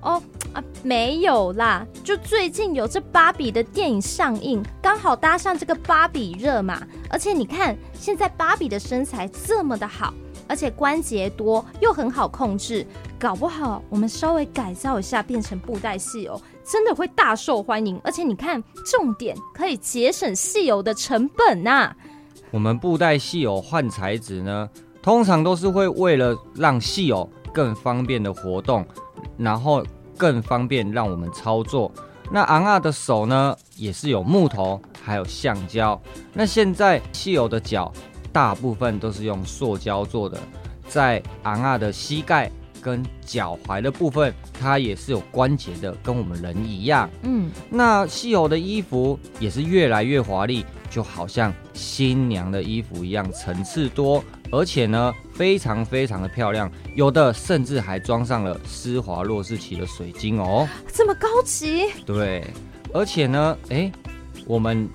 [0.02, 6.82] 哦啊，没有啦，就最近有这芭比的电影上映，刚好搭上这个芭比热嘛。
[7.10, 10.14] 而且你看，现在芭比的身材这么的好，
[10.48, 12.86] 而且关节多又很好控制，
[13.20, 18.00] 搞不好我们稍微改造一下，变成布袋戏哦，真的会大受欢迎。
[18.04, 21.94] 而且你看，重点可以节省戏偶的成本呐、
[22.52, 24.70] 我们布袋戏偶换材质呢，
[25.02, 28.86] 通常都是会为了让戏偶更方便的活动。
[29.38, 29.84] 然后
[30.18, 31.92] 更方便让我们操作。
[32.32, 36.00] 那昂啊的手呢，也是有木头，还有橡胶。
[36.34, 37.92] 那现在戏偶的脚
[38.32, 40.38] 大部分都是用塑胶做的，
[40.88, 47.10] 在昂啊的膝盖跟脚踝的部分，它也是有关节的，跟我们人一样。
[47.24, 54.24] 嗯，那戏偶的衣服也是越来越华丽，就好像新娘的衣服一样，层次多。
[54.54, 61.86] 而且呢，非常非常的漂亮，有的甚至还装上了施华洛世奇的水晶哦，这么高级？
[62.06, 62.46] 对，
[62.94, 63.90] 而且呢，哎，
[64.46, 64.90] 我们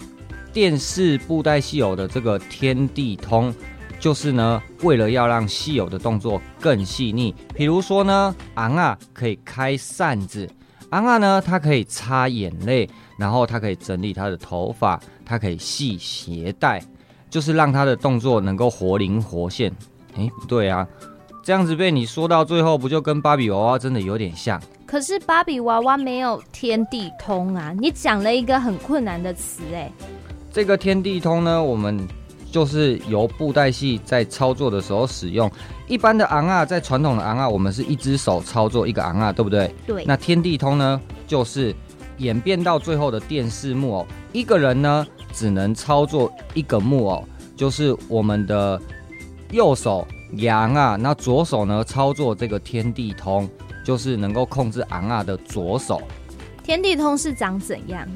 [0.53, 3.55] 电视布袋戏偶的这个天地通，
[3.99, 10.49] 就是呢，为了要让戏偶的动作更细腻，比如说呢，昂啊可以开扇子，
[10.91, 16.83] 昂啊呢，它可以擦眼泪，然后它可以整理它的头发，它可以系鞋带。
[17.29, 19.71] 就是让他的动作能够活灵活现。
[20.17, 20.87] 哎，不对啊，
[21.43, 24.59] 这样子被你说到最后，不就跟芭比娃娃真的有点像？
[24.87, 27.75] 可是芭比娃娃没有天地通啊！
[27.79, 29.91] 你讲了一个很困难的词，哎。
[30.53, 32.07] 这个天地通呢，我们
[32.57, 35.51] 就是由布袋戏在操作的时候使用。
[35.87, 39.71] 一般的昂啊，在传统的昂啊，我们是一只手操作一个昂啊，对不对？
[39.87, 40.07] 对。
[40.07, 41.77] 那天地通呢，就是
[42.17, 45.07] 演变到最后的电视木偶，一个人呢。
[45.35, 47.23] 只能操作一个木偶，
[47.55, 48.81] 就是我们的
[49.51, 53.47] 右手羊啊，那左手呢操作这个天地通，
[53.85, 56.01] 就是能够控制昂啊的左手。
[56.63, 58.09] 天地通是长怎样？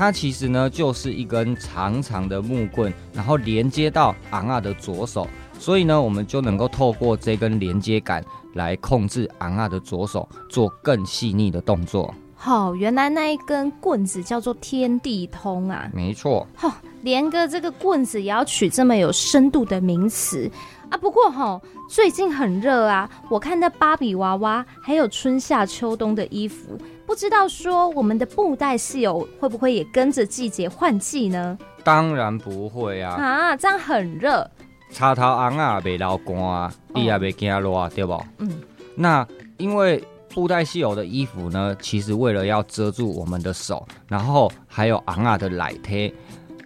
[0.00, 12.14] 它其实呢就是一根长长的木棍，然后连接到昂啊的左手，所以呢我们就能够透过这根连接杆来控制昂啊的左手，做更细腻的动作。
[12.34, 15.90] 好、哦，原来那一根棍子叫做天地通啊！
[15.92, 16.46] 没错。
[16.56, 20.50] 好、哦，连个这个棍子也要取这么有深度的名词
[20.88, 20.96] 啊！
[20.96, 26.78] 不过哈、哦，最近很热啊，我看那芭比娃娃还有春夏秋冬的衣服，
[27.10, 31.58] 不知道说我们的布袋戏偶会不会也跟着季节换季呢？
[31.82, 33.16] 当然不会啊！
[33.16, 34.48] 啊，这样很热，
[34.92, 38.24] 插头昂啊，袂流汗，你也袂惊热，对不？
[38.38, 38.60] 嗯，
[38.94, 40.00] 那因为。
[40.32, 46.14] 布袋戏偶的衣服呢，其实为了要遮住我们的手，然后还有昂啊的奶贴，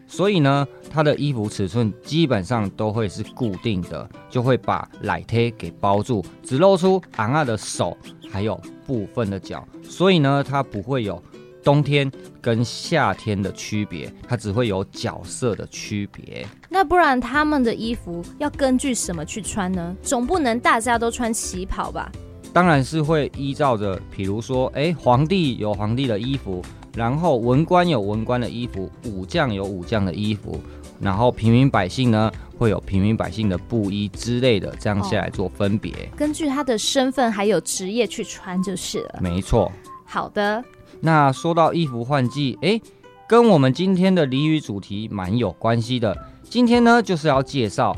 [0.07, 7.97] 所以呢，它的衣服尺寸基本上都会是固定的，就会把奶贴给包住，只露出昂昂的手
[8.31, 11.21] 还有部分的脚，所以呢，它不会有
[11.63, 16.47] 冬天跟夏天的区别，它只会有角色的区别。
[16.69, 19.97] 那不然他们的衣服要根据什么去穿呢？
[20.03, 22.13] 总不能大家都穿旗袍吧？
[22.53, 26.63] 当然是会依照着，比如说，哎，皇帝有皇帝的衣服，
[26.95, 30.61] 然后文官有文官的衣服，武将有武将的衣服，
[31.01, 35.93] 然后平民百姓呢会有平民百姓的布衣之类的，这样下来做分别。
[35.93, 39.19] 哦，根据他的身份还有职业去穿就是了。
[39.21, 39.71] 没错。
[40.05, 40.63] 好的。
[41.01, 42.81] 那说到衣服换季，哎，
[43.27, 46.17] 跟我们今天的俚语主题蛮有关系的。
[46.45, 47.95] 今天呢，就是要介绍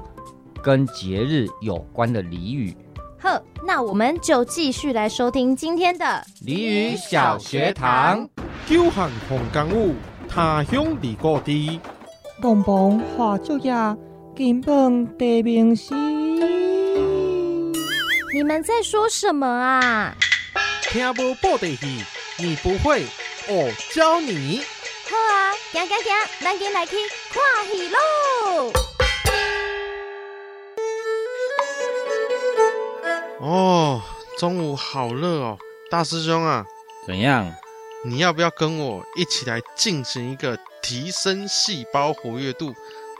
[0.62, 2.74] 跟节日有关的俚语。
[3.18, 6.04] 呵，那我们就继续来收听今天的
[6.44, 8.28] 俚语小学堂。
[8.66, 9.94] 久旱逢甘雨，
[10.28, 11.78] 他乡遇故知。
[12.42, 13.72] 东风化作业，
[14.34, 15.94] 金榜题名时。
[18.34, 20.12] 你们在说什么啊？
[20.82, 22.04] 听无布袋戏，
[22.38, 23.06] 你不会，
[23.48, 24.60] 我教你。
[25.08, 26.96] 好啊，行行行，咱今来去
[27.30, 28.72] 看戏喽。
[33.38, 34.02] 哦，
[34.36, 35.56] 中午好热哦，
[35.88, 36.66] 大师兄啊，
[37.06, 37.54] 怎样？
[38.08, 42.72] 你要不要跟我一起来进行一个提升细胞活跃度，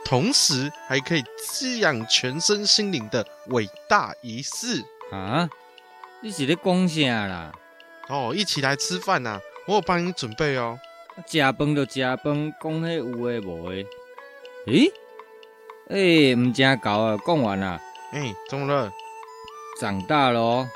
[0.05, 5.49] 同时还可以滋养全身心灵的伟大仪式啊？
[6.21, 7.51] 你是在讲啥啦？
[8.07, 10.79] 哦，一起来吃饭呐，我有帮你准备哦。
[11.27, 13.85] 食饭就食饭，讲些有诶无诶。
[14.67, 14.91] 诶
[15.89, 17.77] 诶，唔正够啊，讲完啦。
[18.13, 18.89] 诶，怎么了？
[19.81, 20.69] 长大了哦，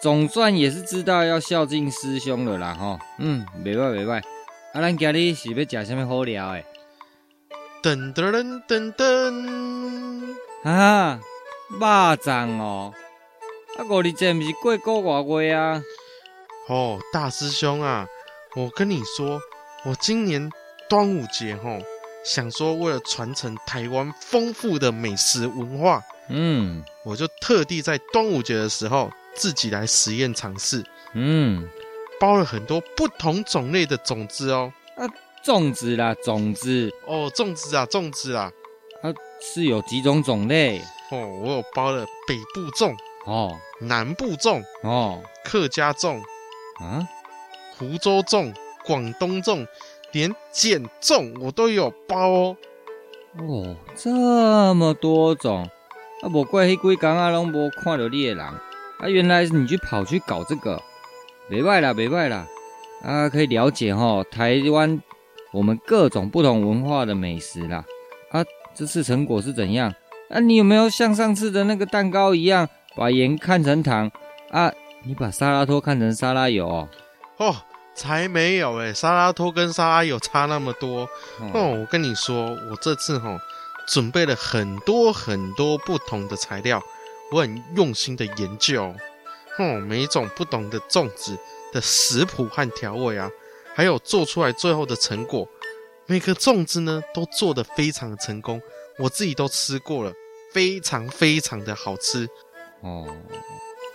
[0.00, 4.18] 总算也是知道要孝敬师兄了啦，吼，嗯，袂歹袂歹，
[4.72, 6.64] 啊，咱今日是要食什么好料诶？
[7.82, 10.36] 噔噔噔噔噔！
[10.64, 11.20] 啊，
[11.70, 12.92] 肉粽哦！
[13.78, 15.82] 啊，五二节不是过个外月啊？
[16.68, 18.06] 哦，大师兄啊，
[18.54, 19.40] 我跟你说，
[19.84, 20.50] 我今年
[20.90, 21.78] 端午节吼，
[22.24, 31.68] 想说为了传承台湾丰富的美食文化，嗯，我就特地在端午节的时候自己来实验尝试，嗯，
[32.18, 34.72] 包了很多不同种类的种子哦。
[34.96, 35.06] 啊，
[35.44, 36.90] 粽子啦，粽子。
[37.06, 38.50] 哦，粽子啊，粽子啊，
[39.02, 40.80] 啊，是有几种种类？
[41.10, 42.96] 哦，我有包了北部粽，
[43.26, 46.20] 哦，南部粽，哦，客家粽，
[46.80, 47.06] 啊，
[47.78, 48.52] 湖州粽，
[48.84, 49.66] 广东粽，
[50.12, 52.56] 连碱粽我都有包哦。
[53.38, 55.68] 哦，这么多种，
[56.22, 58.46] 啊，无怪迄几工啊，拢无看到你的人，
[58.98, 60.80] 啊，原来你去跑去搞这个，
[61.48, 62.46] 没败啦，没败啦，
[63.02, 65.00] 啊，可以了解哈，台湾
[65.52, 67.84] 我们各种不同文化的美食啦，
[68.30, 69.94] 啊，这次成果是怎样？
[70.30, 74.10] 啊，你有没有像上次的那个蛋糕一样，把盐看成糖，
[74.50, 74.72] 啊，
[75.04, 76.88] 你把沙拉托看成沙拉油哦？
[77.36, 77.54] 哦，
[77.94, 81.02] 才没有诶，沙拉托跟沙拉油差那么多。
[81.38, 83.40] 哦，哦，我跟你说，我这次哈、哦、
[83.86, 86.82] 准备了很多很多不同的材料，
[87.30, 88.94] 我很用心的研究。
[89.58, 91.36] 哦，每一种不同的粽子
[91.72, 93.30] 的食谱和调味啊，
[93.74, 95.48] 还有做出来最后的成果，
[96.06, 98.60] 每个粽子呢都做得非常成功，
[98.98, 100.12] 我自己都吃过了，
[100.52, 102.28] 非常非常的好吃。
[102.82, 103.08] 哦，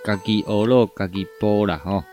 [0.04, 2.04] 家己熬肉，家己补啦吼。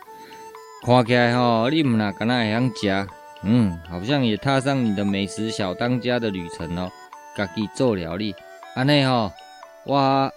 [0.85, 3.07] 看起来吼，你们呐，敢若会晓食，
[3.43, 6.91] 嗯，好像也踏上你的美食小当家的旅程哦。
[7.35, 8.35] 家己做料理，
[8.75, 9.31] 安尼吼，
[9.85, 10.31] 我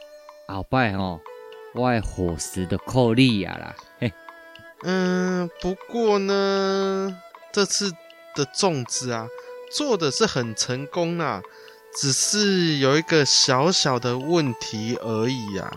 [0.52, 1.20] 后摆吼，
[1.74, 3.74] 我会伙食的靠你呀啦。
[4.00, 4.12] 嘿，
[4.82, 7.16] 嗯，不过呢，
[7.52, 7.92] 这次
[8.34, 9.26] 的粽子啊，
[9.72, 11.42] 做的是很成功啦，
[11.94, 15.72] 只是有一个小小的问题而已啊。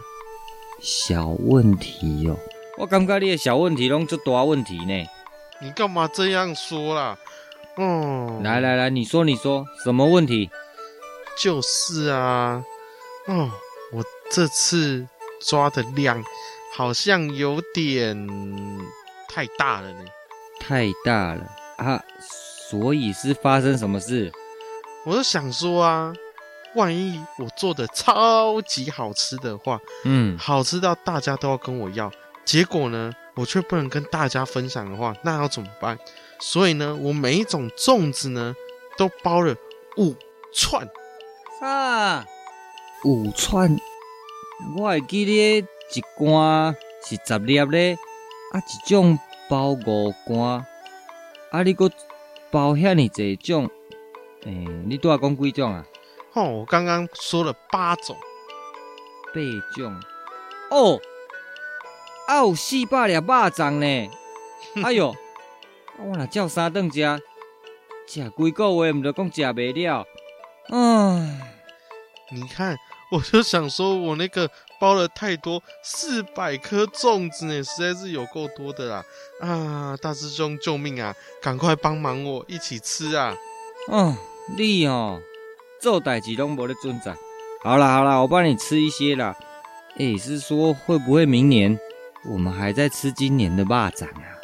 [0.82, 2.38] 小问题哦。
[2.78, 5.08] 我感觉你的小问题拢做大问题呢。
[5.62, 7.18] 你干嘛这样说啦？
[7.78, 10.50] 哦，来来来，你说你说，什么问题？
[11.42, 12.64] 就是啊，
[13.28, 13.65] 哦，我
[14.32, 15.08] 这次
[15.42, 16.24] 抓的量
[16.74, 18.28] 好像有点
[19.30, 20.06] 太大了呢。
[20.60, 22.02] 太大了啊！
[22.70, 24.32] 所以是发生什么事？
[25.06, 26.12] 我就想说啊，
[26.74, 32.12] 万一我做的超级好吃的话，嗯，好吃到大家都要跟我要。
[32.44, 36.00] 结果呢，我却不能跟大家分享的话，那要怎么办？
[36.40, 38.56] 所以呢，我每一种粽子呢，
[38.98, 39.56] 都包了
[39.98, 40.16] 五
[40.54, 40.88] 串。
[41.62, 42.26] 啊，
[43.04, 43.78] 五串！
[44.78, 47.98] 我会记咧一罐是十粒咧，
[48.52, 50.66] 啊，一种包五罐，
[51.52, 51.92] 啊，你搁
[52.52, 53.70] 包遐尼侪种，
[54.46, 55.86] 诶、欸，你拄仔讲几种啊？
[56.34, 58.16] 哦，我刚刚说了八种，
[59.34, 59.42] 八
[59.76, 60.00] 种。
[60.72, 61.00] 哦。
[62.28, 64.10] 啊，有四百粒肉粽呢！
[64.84, 65.16] 哎呦，
[66.00, 67.00] 我若照三顿食，
[68.08, 70.08] 食几个月，毋着讲食袂了。
[70.70, 71.54] 唉，
[72.32, 72.76] 你看，
[73.12, 79.06] 我就想说，我那个包了太多，四百颗粽子呢，实在是有够多的啦！
[79.40, 81.14] 啊，大师兄救命啊！
[81.42, 83.36] 赶快帮忙我一起吃啊！
[83.90, 84.18] 哦，
[84.58, 85.22] 你哦，
[85.80, 87.16] 做代志拢无咧准则。
[87.62, 89.36] 好啦好啦，我帮你吃一些啦。
[89.98, 91.80] 诶，是说会不会明年？
[92.28, 94.42] 我们还在吃今年的肉粽啊？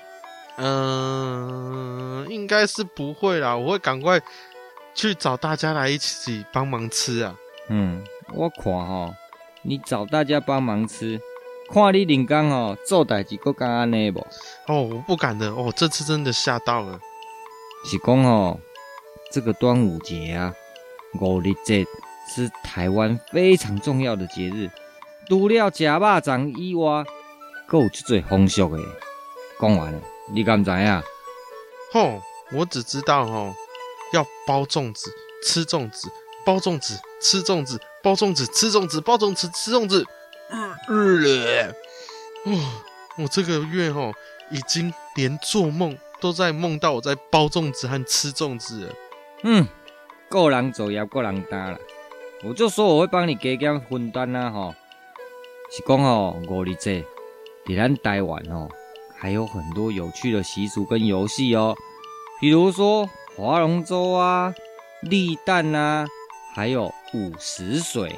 [0.58, 3.58] 嗯，应该是不会啦。
[3.58, 4.22] 我会赶快
[4.94, 7.36] 去找大家来一起帮忙吃啊。
[7.74, 8.04] 嗯，
[8.34, 9.16] 我看哦，
[9.62, 11.22] 你找大家帮忙吃，
[11.72, 14.20] 看你领刚哦做代志够敢安尼不？
[14.68, 17.00] 哦，我不敢的哦，这次真的吓到了。
[17.86, 18.60] 是讲哦，
[19.32, 20.54] 这个端午节啊，
[21.22, 21.86] 五日节
[22.28, 24.70] 是台湾非常重要的节日，
[25.30, 27.06] 除了吃肉粽以外。
[27.68, 28.84] 够这最风俗的，
[29.62, 30.02] 讲完了，
[30.34, 31.02] 你敢知影？
[31.94, 33.54] 吼，我只知道吼，
[34.12, 35.10] 要包粽子，
[35.42, 36.12] 吃粽子，
[36.46, 40.06] 包粽子，吃粽子，包粽子，吃粽子，包粽子，吃粽子。
[40.50, 41.70] 嗯嗯，
[42.46, 42.60] 哦，
[43.18, 44.12] 我这个月吼，
[44.50, 48.94] 已经连做梦都在梦到我在包粽子和吃粽子了。
[49.44, 49.68] 嗯，
[50.30, 51.80] 个人作业个人搭了，
[52.44, 54.76] 我就说我会帮你加减分担啊，吼，
[55.72, 57.06] 是讲吼五二节。
[57.68, 58.68] 在咱台湾哦，
[59.18, 61.76] 还有很多有趣的习俗跟游戏哦，
[62.42, 64.54] 比如说划龙舟啊、
[65.04, 66.08] 立蛋啊，
[66.54, 68.16] 还有五十水。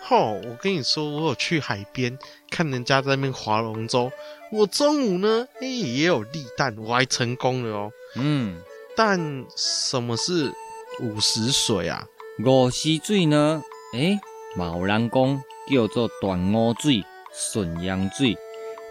[0.00, 2.18] 吼，我跟你说，我有去海边
[2.50, 4.12] 看人家在那边划龙舟。
[4.52, 7.92] 我中午呢，哎，也有立蛋，我还成功了哦。
[8.16, 8.60] 嗯，
[8.94, 10.52] 但什么是
[11.00, 12.06] 五十水啊？
[12.44, 13.62] 五十水呢，
[13.94, 14.20] 诶，
[14.56, 18.36] 某人讲叫做断午水、顺阳水，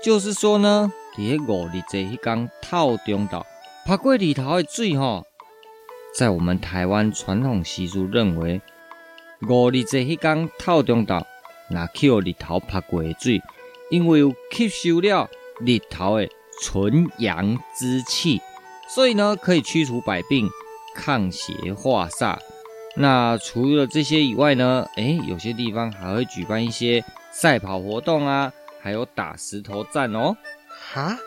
[0.04, 3.46] 就是说呢，伫迄五日节迄天透中岛
[3.86, 5.24] 拍过日头的水吼，
[6.18, 8.62] 在我们台湾传统习俗认为，
[9.42, 11.24] 五日节迄天透中昼，
[11.70, 13.42] 那去日头拍过的水，
[13.90, 15.30] 因为有吸收了
[15.66, 16.30] 日头的
[16.62, 18.42] 纯阳之气，
[18.88, 20.50] 所以呢，可以驱除百病、
[20.96, 22.38] 抗邪化煞。
[22.96, 30.38] 那除了这些以外呢，诶，有些地方还会举办一些赛跑活动啊，还有打石头战哦。
[30.70, 31.18] 哈，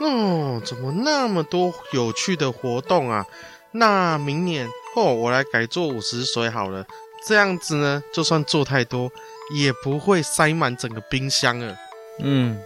[0.00, 3.24] 哦，怎么那么多有趣的活动啊？
[3.70, 6.86] 那明年哦，我来改做五十水好了，
[7.26, 9.10] 这样子呢，就算做太多，
[9.54, 11.76] 也不会塞满整个冰箱了。
[12.20, 12.60] 嗯，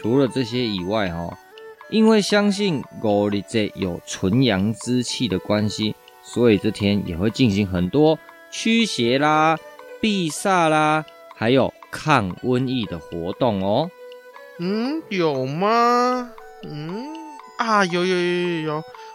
[0.00, 1.36] 除了这些以外哦，
[1.90, 5.94] 因为相信五日节有纯阳之气的关系。
[6.28, 8.18] 所以这天也会进行很多
[8.50, 9.56] 驱邪啦、
[10.00, 11.04] 避煞啦，
[11.36, 13.88] 还有抗瘟疫的活动哦。
[14.58, 16.32] 嗯，有吗？
[16.64, 17.06] 嗯
[17.58, 18.74] 啊，有有有有有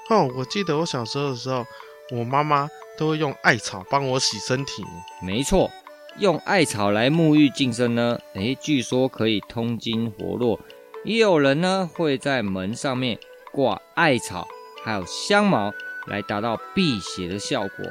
[0.10, 0.32] 哦！
[0.38, 1.66] 我记得我小时候的时候，
[2.12, 4.84] 我妈妈都会用艾草帮我洗身体。
[5.22, 5.72] 没错，
[6.20, 10.59] 用艾草来沐浴净身呢，诶，据说可以通经活络。
[11.03, 13.18] 也有人呢会在门上面
[13.51, 14.47] 挂艾草，
[14.84, 15.72] 还有香茅。
[16.07, 17.86] 来达到辟邪的效果，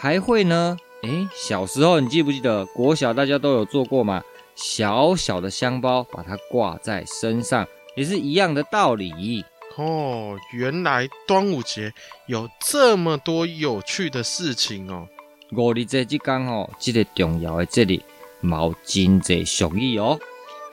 [0.00, 0.78] 还会呢？
[1.02, 4.22] 诶，小时候你记不记得国小大家都有做过吗？
[4.54, 9.44] 小小的香包把它挂在身上，也是一样的道理。
[9.76, 11.92] 哦，原来端午节
[12.26, 15.08] 有这么多有趣的事情哦。
[15.50, 18.00] 五日节这天哦，这个重要的节日，
[18.40, 20.18] 毛真济俗语哦。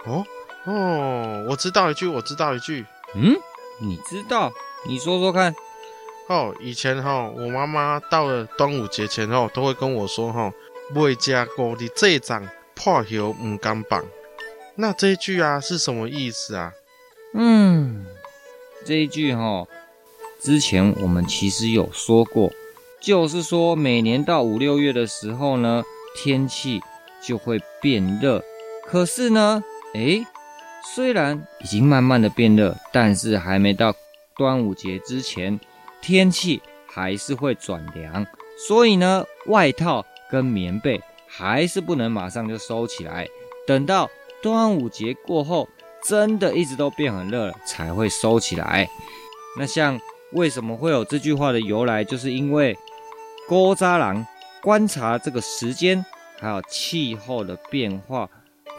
[0.06, 0.26] 哦
[0.66, 2.86] 哦，我知道一句，我知道一句。
[3.16, 3.36] 嗯，
[3.80, 4.52] 你知道？
[4.88, 5.56] 你说说看。
[6.30, 10.52] 哦，以前哈，我妈妈到了端午节前后，都会跟我说哈，
[10.94, 14.06] 未加过的这张破油唔敢绑。
[14.76, 16.72] 那这一句啊是什么意思啊？
[17.34, 18.06] 嗯，
[18.86, 19.68] 这一句哈，
[20.40, 22.52] 之前我们其实有说过，
[23.00, 25.84] 就是说每年到五六月的时候呢，
[26.16, 26.82] 天气
[27.22, 28.44] 就会变热。
[28.86, 29.64] 可是呢，
[29.94, 30.26] 诶，
[30.96, 33.94] 虽然已经慢慢的变热，但是还没到
[34.36, 35.60] 端午节之前。
[36.02, 38.26] 天气还是会转凉，
[38.68, 43.28] 所以呢，外套跟棉被还是不能马上就收起来，
[43.68, 44.10] 等到
[44.42, 45.70] 端午节过后，
[46.04, 48.90] 真的一直都变很热了才会收起来。
[49.58, 50.00] 那像
[50.34, 52.78] 为什么会有这句话的由来，就是因为
[53.48, 54.26] 古早人
[54.62, 56.06] 观察这个时间
[56.40, 58.30] 还有气候的变化，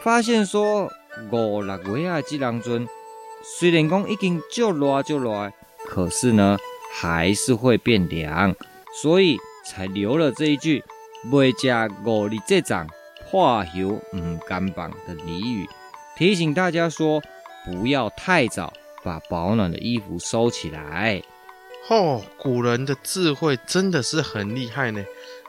[0.01, 0.89] 发现说
[1.31, 2.87] 五六月啊这当中，
[3.43, 5.51] 虽然讲已经就热就热，
[5.87, 6.57] 可是呢。
[6.95, 8.55] 还是会变凉，
[9.01, 10.83] 所以才留了这一句
[11.33, 11.67] “未食
[12.05, 12.87] 五日这粽，
[13.25, 15.67] 破袖唔甘绑”的俚语，
[16.15, 17.21] 提醒大家说
[17.65, 18.71] 不要太早
[19.03, 21.21] 把保暖的衣服收起来。
[21.89, 25.03] 哦，古人的智慧真的是很厉害呢。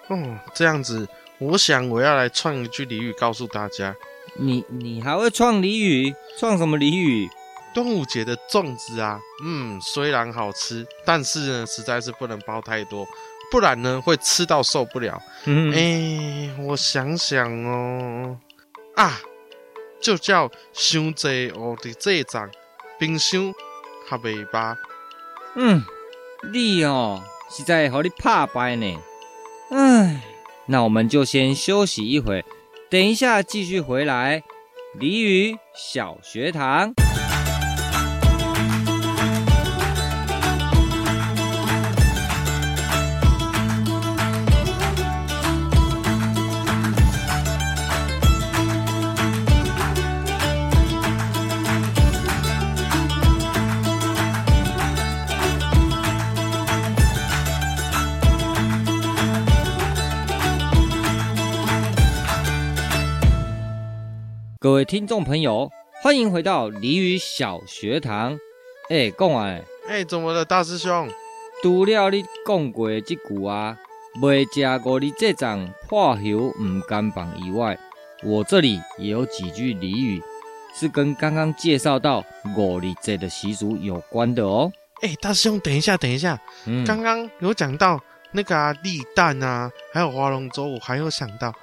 [0.09, 1.09] 哦，这样子，
[1.39, 3.95] 我想我要来创一句俚语告诉大家。
[4.37, 6.12] 你你还会创俚语？
[6.39, 7.29] 创什么俚语？
[7.73, 13.07] 端午节的粽子啊，嗯，虽然好吃，但是呢，实在是不能包太多，
[13.51, 15.21] 不然呢，会吃到受不了。
[15.45, 18.39] 嗯，我想想哦，
[18.95, 19.21] 啊，
[20.05, 22.50] 就叫伤济哦的这张，
[22.98, 23.55] 冰箱
[24.07, 24.76] 还未吧？
[25.57, 25.82] 嗯，
[26.52, 28.98] 你哦，是在和你拍牌呢。
[29.70, 30.22] 唉，
[30.66, 32.44] 那我们就先休息一会，
[32.90, 34.42] 等一下继续回来。
[34.92, 36.92] 鲤鱼小学堂。
[64.75, 65.70] 位听众朋友，
[66.03, 68.37] 欢迎回到俚语小学堂。
[68.91, 71.09] 哎，讲完哎，怎么了，大师兄？
[71.62, 73.79] 除了你讲过的这句啊，
[74.20, 77.79] 未食过你这粽，破袖唔甘绑以外，
[78.25, 80.20] 我这里也有几句俚语，
[80.75, 82.25] 是跟刚刚介绍到
[82.57, 84.72] 五日节的习俗有关的哦。
[85.03, 88.01] 哎，大师兄，等一下，等一下，嗯，刚刚有讲到
[88.33, 91.55] 那个啊，立蛋啊，还有划龙舟，我还有想到。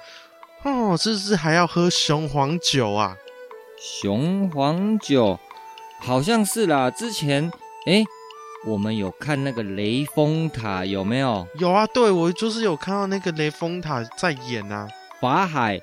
[0.64, 3.16] 哦，是不是还要喝雄黄酒啊？
[3.78, 5.38] 雄黄酒
[5.98, 6.88] 好像是啦。
[6.88, 7.50] 之前
[7.86, 8.04] 哎，
[8.64, 11.44] 我们有看那个雷峰塔有没有？
[11.58, 14.88] 有啊，对，我就是有看到那个雷峰塔在演啊。
[15.20, 15.80] 法海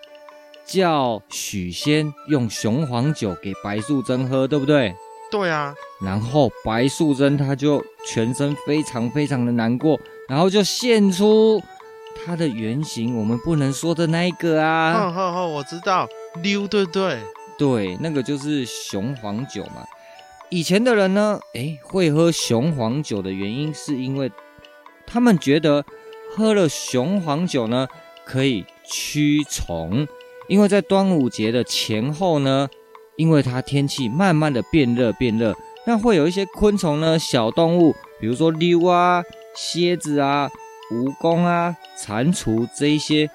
[0.66, 4.96] 叫许仙用雄黄酒给白素贞喝，对不对？
[5.30, 5.76] 对啊。
[6.02, 10.00] 然后白素贞她就全身非常非常的难过，
[10.30, 11.62] 然后就现出
[12.26, 14.94] 她的原型，我们不能说的那一个啊。
[14.94, 16.08] 好好好，我知道，
[16.44, 17.20] 溜对对。
[17.58, 19.86] 对，那个就是雄黄酒嘛。
[20.50, 24.32] 以前的人呢，诶，会喝雄黄酒的原因是因为
[25.06, 25.84] 他们觉得
[26.36, 27.88] 喝了雄黄酒呢
[28.26, 30.08] 可以驱虫，
[30.48, 32.68] 因为在端午节的前后呢，
[33.18, 35.56] 因为它天气慢慢的变热变热，
[35.86, 39.22] 那会有一些昆虫呢，小动物，比如说溜啊、
[39.54, 40.50] 蝎子啊、
[40.92, 43.30] 蜈蚣啊、蟾蜍这一些，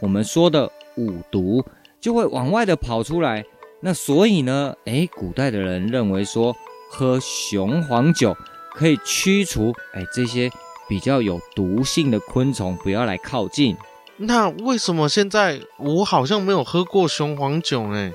[0.00, 1.64] 我们说的五毒。
[2.00, 3.44] 就会往外的跑出来，
[3.78, 6.52] 那所以呢，诶，古代的人认为说
[6.90, 8.36] 喝雄黄酒
[8.74, 10.50] 可以驱除诶这些
[10.88, 13.76] 比较有毒性的昆虫，不要来靠近。
[14.16, 18.10] 那为什么现在我好像没有喝过雄黄酒呢？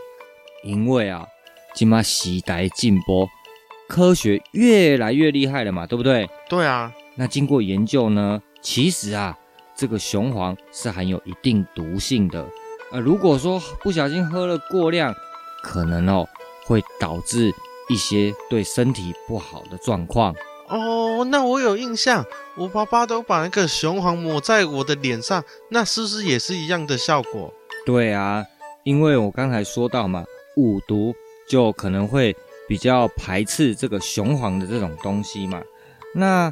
[0.65, 1.26] 因为啊，
[1.74, 3.30] 今嘛时代进步，
[3.88, 6.30] 科学越来越厉害了嘛，对不对？
[6.49, 6.91] 对啊。
[7.15, 9.34] 那经过研究呢，其实啊，
[9.78, 12.45] 这个雄黄是含有一定毒性的。
[12.91, 15.15] 呃，如果说不小心喝了过量，
[15.63, 16.28] 可能哦
[16.65, 17.49] 会导致
[17.88, 20.36] 一些对身体不好的状况。
[20.68, 22.26] 哦，那我有印象，
[22.57, 27.53] 我爸爸都把那个雄黄抹在我的脸上，那是不是也是一样的效果？
[27.86, 28.43] 对啊，
[28.84, 30.26] 因为我刚才说到嘛，
[30.57, 31.15] 五毒
[31.47, 32.36] 就可能会
[32.68, 35.61] 比较排斥这个雄黄的这种东西嘛，
[36.13, 36.51] 那。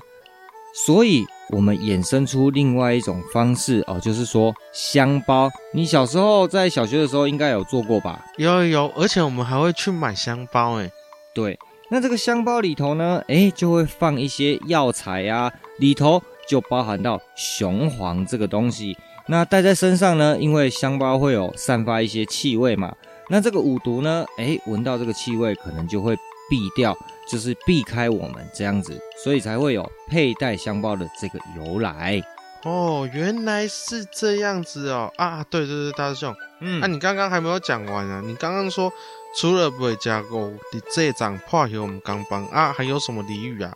[0.86, 5.50] 所以，我们衍生出另外一种方式哦，就是说香包。
[5.74, 8.26] 你小时候在小学的时候应该有做过吧？
[8.38, 10.92] 有有有，而且我们还会去买香包诶。
[11.34, 11.58] 对，
[11.90, 18.98] 那这个香包里头呢，诶，就会放一些药材啊，里头就包含到雄黄这个东西。
[19.28, 22.96] 那戴在身上呢，因为香包会有散发一些气味嘛，
[23.30, 26.16] 那这个五毒呢，诶，闻到这个气味可能就会
[26.50, 26.98] 避掉。
[27.28, 32.22] 就是避开我们这样子，所以才会有佩戴香包的这个由来。
[32.62, 35.12] 哦，原来是这样子哦！
[35.18, 38.22] 啊，对对对，大师兄，嗯，那、啊、你刚刚还没有讲完啊？
[38.24, 38.94] 你刚刚说
[39.36, 43.74] 除了不会加钩的这张破鞋我们刚帮啊，还有什么俚语啊？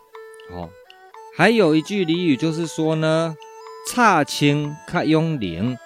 [0.52, 0.70] 哦，
[1.36, 3.34] 还有一句俚语就是说呢，
[3.88, 5.76] 差青卡用灵，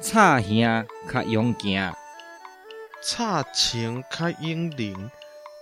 [0.00, 1.92] 差兄卡用惊，
[3.02, 5.10] 差青卡用灵。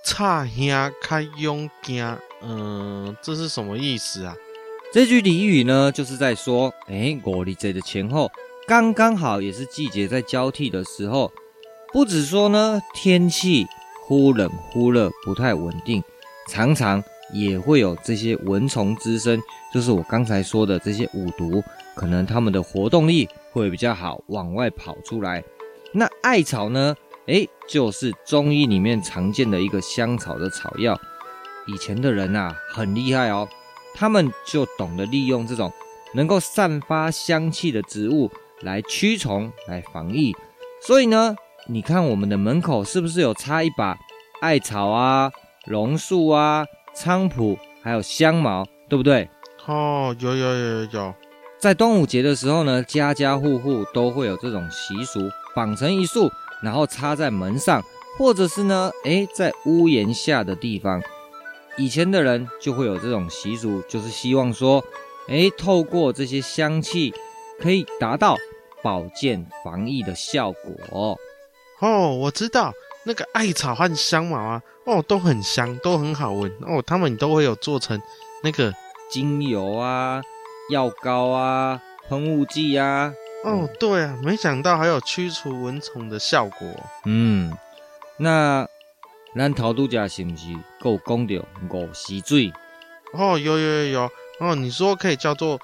[0.08, 4.34] 差兄开勇敢，嗯，这是什么意思啊？
[4.90, 8.32] 这句俚语呢，就是在说，哎，我离这的前后，
[8.66, 11.30] 刚刚好也是季节在交替的时候。
[11.92, 13.66] 不止说呢，天气
[14.00, 16.02] 忽冷忽热，不太稳定，
[16.48, 17.04] 常常
[17.34, 19.38] 也会有这些蚊虫滋生，
[19.74, 21.62] 就是我刚才说的这些五毒，
[21.94, 25.44] 可能它们的活动力会比较好，往外跑出来。
[25.92, 26.96] 那艾草呢？
[27.28, 30.98] 哎，就是中医里面常见的一个香草的草药。
[31.66, 33.46] 以前的人啊，很厉害哦，
[33.94, 35.70] 他们就懂得利用这种
[36.14, 38.30] 能够散发香气的植物
[38.62, 40.34] 来驱虫、来防疫。
[40.80, 43.98] 所以呢，你看我们的门口是不是有插一把
[44.40, 45.30] 艾草啊、
[45.66, 46.64] 榕树啊、
[46.96, 49.28] 菖蒲，还有香茅，对不对？
[49.66, 51.14] 哦，有有有有有。
[51.58, 56.30] 在端午节的时候呢，家家户户都会有这种习俗，绑成一束。
[56.62, 57.82] 然后插在门上，
[58.16, 61.02] 或者是呢，诶，在屋檐下的地方，
[61.76, 64.84] 以前的人就会有这种习俗，就是希望说，
[65.28, 67.14] 诶，透过这些香气，
[67.60, 68.36] 可以达到
[68.82, 71.18] 保健防疫的效果。
[71.80, 72.72] 哦，我知道
[73.04, 76.50] 那个艾草和香茅啊，哦，都很香，都很好闻。
[76.66, 78.00] 哦，他们都会有做成
[78.42, 78.74] 那个
[79.08, 80.20] 精油啊、
[80.72, 83.12] 药膏啊、喷雾剂啊。
[83.44, 86.68] 哦，对啊，没想到还有驱除蚊虫的效果。
[87.04, 87.56] 嗯，
[88.16, 88.66] 那
[89.36, 90.46] 咱头拄家是不是
[90.80, 91.34] 够讲到
[91.70, 92.52] 五时水？
[93.12, 94.10] 哦，有有有有
[94.40, 95.60] 哦，你说可以叫做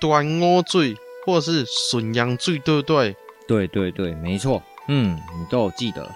[0.00, 3.14] 端午水，或者是笋阳水，对不对？
[3.46, 4.62] 对对对，没错。
[4.88, 6.10] 嗯，你都有记得。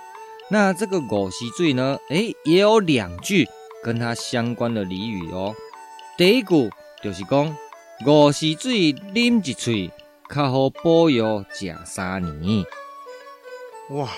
[0.49, 1.99] 那这个五时水呢？
[2.09, 3.49] 诶，也有两句
[3.85, 5.55] 跟它相关的俚语哦。
[6.17, 6.71] 第一句
[7.03, 7.57] 就是讲
[8.07, 9.91] 五时水啉一喙。
[10.33, 12.65] 较好保佑吃三年，
[13.91, 14.09] 哇，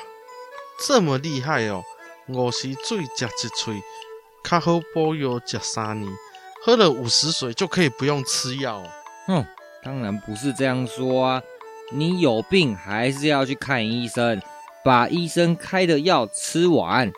[0.86, 1.82] 这么厉害哦！
[2.28, 3.82] 五十水吃一喙，
[4.44, 6.12] 较好保佑吃三年，
[6.62, 8.86] 喝了五十水就可以不用吃药哦。
[9.26, 9.46] 哼，
[9.82, 11.42] 当然不是这样说啊！
[11.90, 14.42] 你有病还是要去看医生，
[14.84, 17.10] 把医生开的药吃完。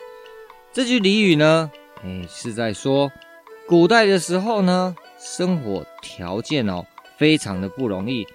[0.71, 1.69] 这句俚语呢，
[2.01, 3.11] 哎，是在说
[3.67, 6.85] 古代的时候呢，生活条件哦
[7.17, 8.25] 非常的不容易，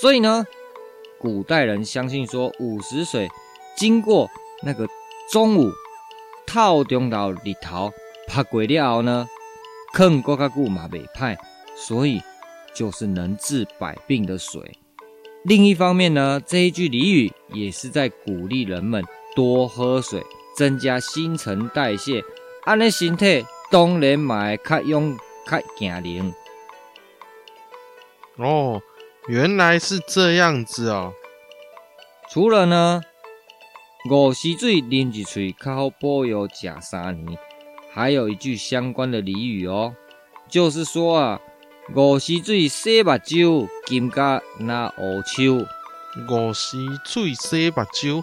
[0.00, 0.46] 所以呢，
[1.18, 3.28] 古代人相信说午时水
[3.76, 4.28] 经过
[4.62, 4.86] 那个
[5.30, 5.72] 中午
[6.46, 7.92] 套中到日头
[8.28, 9.28] 拍过了后呢，
[9.94, 11.36] 坑过较久嘛袂歹，
[11.74, 12.22] 所以
[12.72, 14.78] 就是能治百病的水。
[15.44, 20.22] 另一方面呢，这一句俚语也是在鼓励人们多喝水，
[20.56, 22.22] 增加新陈代谢，
[22.64, 26.32] 安尼身体当然嘛会较勇较健灵。
[28.36, 28.80] 哦，
[29.28, 31.12] 原来是这样子哦。
[32.30, 33.02] 除了呢，
[34.10, 37.38] 五溪水啉一喙较好保佑吃三年，
[37.92, 39.94] 还有一句相关的俚语哦，
[40.48, 41.40] 就是说啊。
[41.94, 45.64] 五溪水洗目睭，金甲那乌秋。
[46.28, 48.22] 五溪水洗目睭，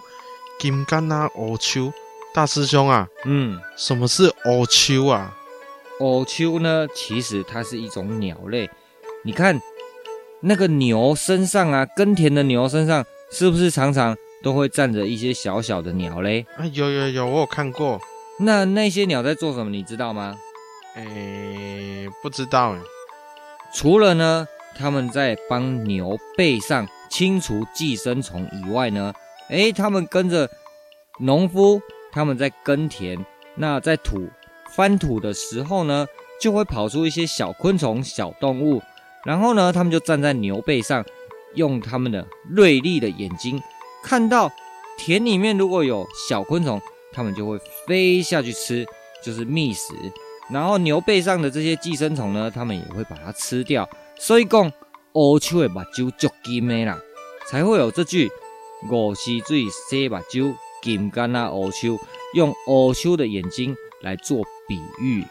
[0.60, 1.92] 金甲那乌秋。
[2.32, 5.36] 大师兄啊，嗯，什么是乌秋啊？
[5.98, 8.70] 乌秋呢，其实它是一种鸟类。
[9.24, 9.60] 你看
[10.48, 16.46] 那个牛身上啊，耕田的牛身上，是不是常常都会站着一些小小的鸟嘞？
[16.56, 18.00] 啊，有有有，我有看过。
[18.38, 19.70] 那那些鸟在做什么？
[19.70, 20.36] 你知道吗？
[20.94, 22.80] 诶、欸，不知道诶。
[23.74, 24.46] 除了呢，
[24.78, 29.12] 他们在帮牛背上清除寄生虫以外呢，
[29.48, 30.48] 诶，他们跟着
[31.18, 31.80] 农夫，
[32.12, 33.18] 他们在耕田，
[33.56, 34.28] 那在土
[34.76, 36.06] 翻土的时候呢，
[36.40, 38.80] 就会跑出一些小昆虫、小动物，
[39.26, 41.04] 然后呢，他们就站在牛背上，
[41.56, 43.60] 用他们的锐利的眼睛
[44.04, 44.50] 看到
[44.96, 46.80] 田里面如果有小昆虫，
[47.12, 48.86] 他们就会飞下去吃，
[49.22, 49.92] 就是觅食。
[50.48, 53.88] 然后牛背上的这些寄生虫呢，他们也会把它吃掉。
[54.16, 54.72] 所以讲，
[55.14, 56.96] 乌秋的目睭足金的啦，
[57.48, 58.30] 才会有这句
[58.88, 61.98] “午时水洗目睭，金干那乌秋”，
[62.34, 65.24] 用乌秋的眼睛来做比喻。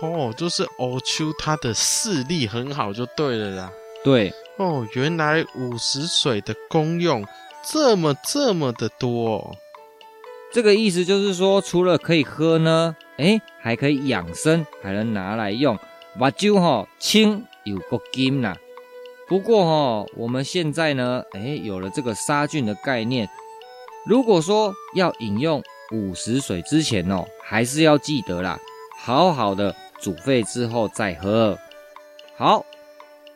[0.00, 3.72] 哦，就是欧秋他的视力很好，就对了啦。
[4.04, 7.26] 对，哦，原来五十水的功用
[7.68, 9.56] 这么这么的多哦。
[10.52, 12.96] 这个意思就是说，除了可以喝呢。
[13.18, 15.76] 哎，还可以养生，还能拿来用。
[16.14, 18.56] 目睭哈清又够金呐。
[19.26, 23.28] 不过哈，我们现在呢，哎，有了这个杀菌的概念。
[24.06, 25.60] 如果说要饮用
[25.92, 28.58] 五十水之前哦，还是要记得啦，
[29.08, 31.58] 好好的煮沸之后再喝。
[32.36, 32.66] 好，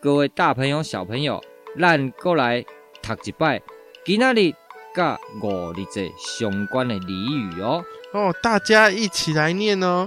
[0.03, 1.43] 各位大朋友小朋友，
[1.81, 2.63] 咱过来
[3.01, 3.63] 读一摆，
[4.05, 4.53] 今仔日
[4.95, 7.83] 甲五日节相关的俚语哦。
[8.13, 10.07] 哦，大家一起来念哦。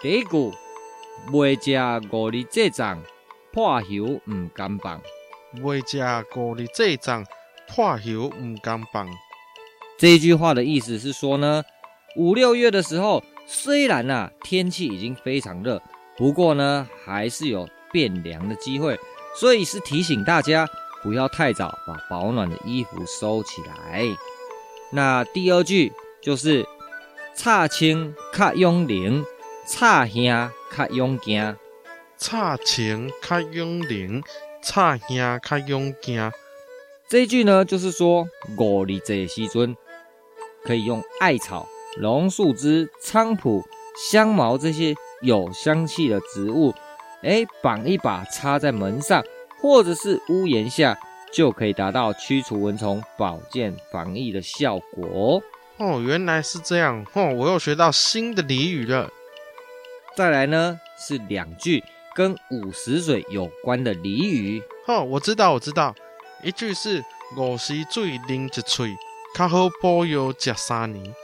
[0.00, 0.50] 第一句，
[1.30, 1.76] 未食
[2.10, 2.96] 五日这粽，
[3.52, 3.86] 破喉
[4.32, 4.98] 唔甘放。
[5.60, 5.98] 未食
[6.34, 7.26] 五日这粽，
[7.68, 9.06] 破喉唔甘放。
[9.98, 11.62] 这一句话的意思是说呢，
[12.16, 15.80] 五六月的时候，虽然啊天气已经非常热，
[16.16, 18.98] 不过呢还是有变凉的机会，
[19.38, 20.66] 所以是提醒大家
[21.02, 24.04] 不要太早把保暖的衣服收起来。
[24.90, 25.92] 那第二句
[26.22, 26.66] 就是。
[27.34, 29.24] 炒青较勇灵，
[29.66, 31.56] 炒兄较勇惊。
[32.18, 34.22] 炒青较勇灵，
[34.62, 36.30] 炒兄较勇惊。
[37.08, 38.28] 这一句呢，就是说
[38.58, 39.74] 五日节时阵
[40.62, 41.66] 可以用艾草、
[41.98, 43.62] 榕树枝、菖蒲、
[44.10, 46.74] 香茅这些有香气的植物，
[47.22, 49.22] 哎，绑一把插在门上，
[49.60, 50.98] 或者是屋檐下，
[51.32, 55.42] 就可以达到驱除蚊虫、保健防疫的效果。
[55.78, 57.34] 哦，原来是这样哦！
[57.34, 59.10] 我又学到新的俚语了。
[60.14, 61.82] 再来呢，是两句
[62.14, 64.62] 跟午时水有关的俚语。
[64.86, 65.94] 哦，我知道，我知道。
[66.42, 67.04] 一句是
[67.36, 68.96] 午时水啉一喙，
[69.36, 71.14] 较好保佑吃三年。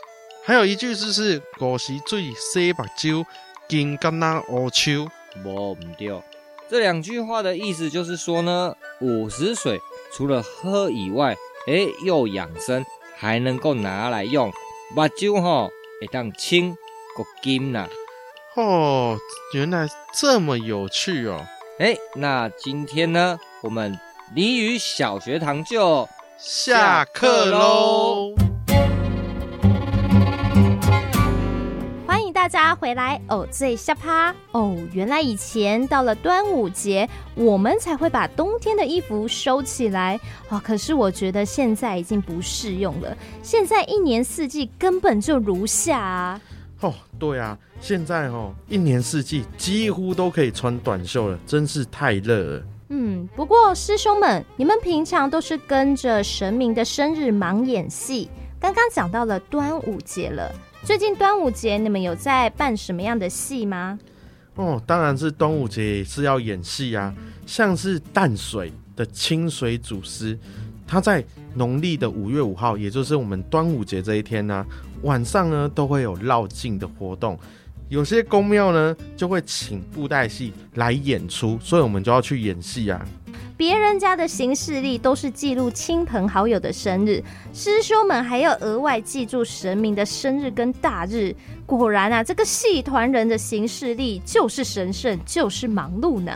[0.49, 3.27] 还有一句就是五十岁洗目睭，
[3.69, 5.07] 金甘那乌秋。
[5.45, 6.23] 无唔对，
[6.71, 9.79] 这两句话的意思就是说呢，五十水
[10.11, 11.37] 除了喝以外，
[11.67, 12.83] 哎，又养生。
[13.15, 14.51] 还能够拿来用，
[14.97, 15.71] 目睭吼
[16.01, 17.87] 会当清个金呐。
[18.57, 19.19] 哦，
[19.53, 21.45] 原来这么有趣哦。
[21.79, 24.01] 哎，那今天呢，我们
[24.35, 28.08] 俚语小学堂就下课喽。
[32.59, 34.77] 大家回来哦，最下趴哦！
[34.93, 40.61] 原来以前到了端午节，我们才会把冬天的衣服收起来哦。
[40.65, 46.41] 可是我觉得现在已经不适用了，现在一年四季根本就如夏啊！
[46.81, 52.63] 哦，对啊，现在哦，一年四季几乎都可以穿短袖了，真是太热了。
[52.89, 58.29] 嗯，不过师兄们，你们平常都是跟着神明的生日忙演戏，
[58.59, 60.53] 刚刚讲到了端午节了。
[60.85, 63.99] 最近端午节，你们有在办什么样的戏吗？
[64.55, 67.15] 哦，当然是端午节是要演戏啊，
[67.47, 70.39] 像是淡水的清水祖师，
[70.87, 71.23] 他在
[71.55, 74.65] 农历的五月五号，也就是我们端午节这一天呢、
[75.03, 77.39] 晚上呢都会有绕境的活动，
[77.89, 83.07] 有些宫庙呢就会请布袋戏来演出，所以我们就要去演戏啊。
[83.59, 87.21] 别人家的行事历都是记录亲朋好友的生日，
[87.53, 91.35] 师兄们还要额外记住神明的生日跟大日。
[91.67, 96.33] 果然啊，这个戏团人的行事历就是神圣，就是忙碌呢。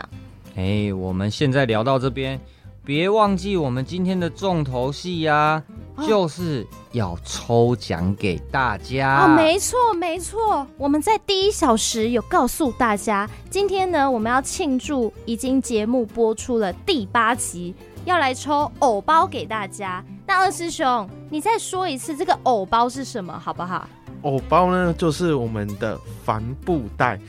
[0.57, 2.37] 哎，我们现在聊到这边，
[2.83, 5.63] 别忘记我们今天的重头戏呀、
[6.07, 17.75] 就是要抽奖给大家哦，没错没错，我们在第一小时有告诉大家，今天呢，我们要庆祝已经节目播出了第八集，
[18.05, 20.03] 要来抽偶包给大家。
[20.25, 23.87] 那二师兄，你再说一次这个偶包是什么，好不好？
[24.23, 27.19] 偶包呢，就是我们的帆布袋，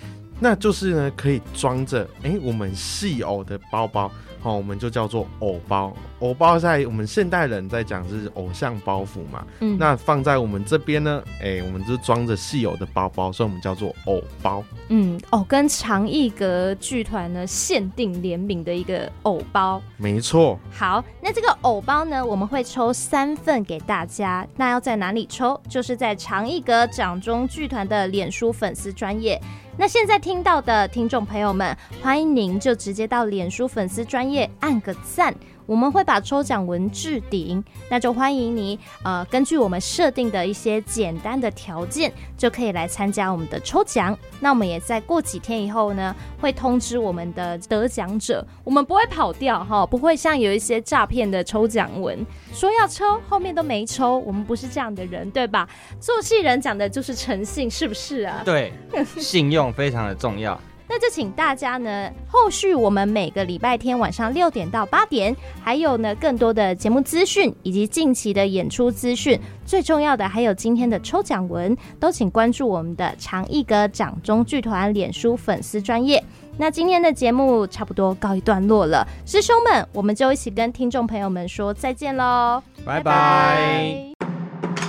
[0.40, 4.10] 那就是呢可以装着哎我们戏偶的包包。
[4.45, 5.90] 好，我们就叫做偶包。
[6.18, 9.47] 偶包在我们现代人在讲是偶像包袱嘛。
[9.61, 14.62] 嗯，那放在我们这边呢，哎、欸，我们就装着戏偶的包包，所以我们叫做偶包。
[14.88, 19.80] 嗯，哦，跟长艺阁剧团呢限定联名的一个偶包。
[19.97, 20.61] 没错。
[20.70, 24.47] 好，那这个偶包呢，我们会抽三份给大家。
[24.57, 25.59] 那要在哪里抽？
[25.70, 29.40] 就是在长艺阁掌中剧团的脸书粉丝专页。
[29.77, 35.35] 那现在听到的听众朋友们，欢迎您就直接到脸书粉丝专业按个赞。
[35.66, 44.16] 我们会把抽奖文置顶，那就欢迎你，呃，根据我们设定的一些简单的条件，就可以来参加我们的抽奖。
[44.40, 55.68] 那我们也在过几天以后呢，会通知我们的得奖者，我们不会跑掉哈，不会像有一些诈骗的抽奖文，说要抽，后面都没抽，我们不是这样的人，对吧？
[55.98, 58.42] 做戏人讲的就是诚信，是不是啊？
[58.44, 58.72] 对，
[59.18, 60.60] 信用非常的重要。
[60.97, 69.36] 那就请大家呢，后续我们每个礼拜天晚上六点到八点，还有呢更多的节目资讯以及近期的演出资讯，
[69.66, 76.22] 最重要的还有今天的抽奖文，都请关注我们的长艺阁掌中剧团脸书粉丝专业。
[76.57, 84.13] 那今天的节目差不多告一段落了，师兄们，我们就一起跟听众朋友们说再见喽，拜拜。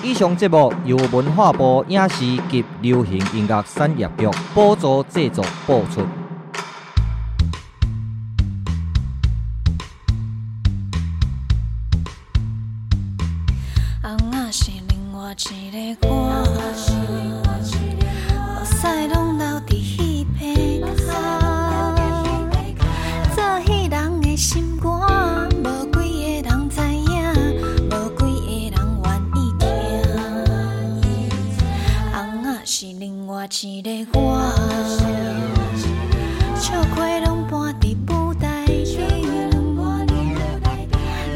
[0.05, 6.05] 以上节目由文化部影视及流行音乐产业局补助制作播出。
[15.75, 16.44] 一个
[33.47, 34.51] 一个我，
[36.55, 38.83] 笑亏拢搬伫布袋里，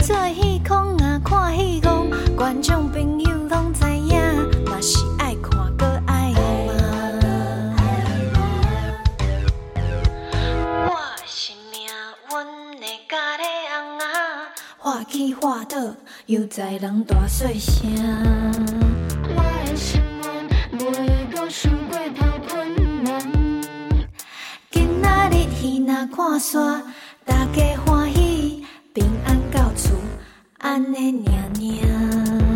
[0.02, 4.20] 做戏空啊，看戏空，观众朋友拢知影，
[4.66, 6.34] 嘛是爱看阁爱
[6.66, 6.74] 骂。
[10.88, 10.98] 我
[11.28, 11.88] 是命
[12.32, 14.06] 运的家己翁仔，
[14.80, 15.78] 画起画倒，
[16.26, 17.80] 又在人大细声。
[21.50, 23.20] 想过跑困难。
[24.70, 26.84] 今仔日戏若看煞，
[27.26, 29.96] 大家欢喜，平安到厝，
[30.60, 32.49] 安尼念念。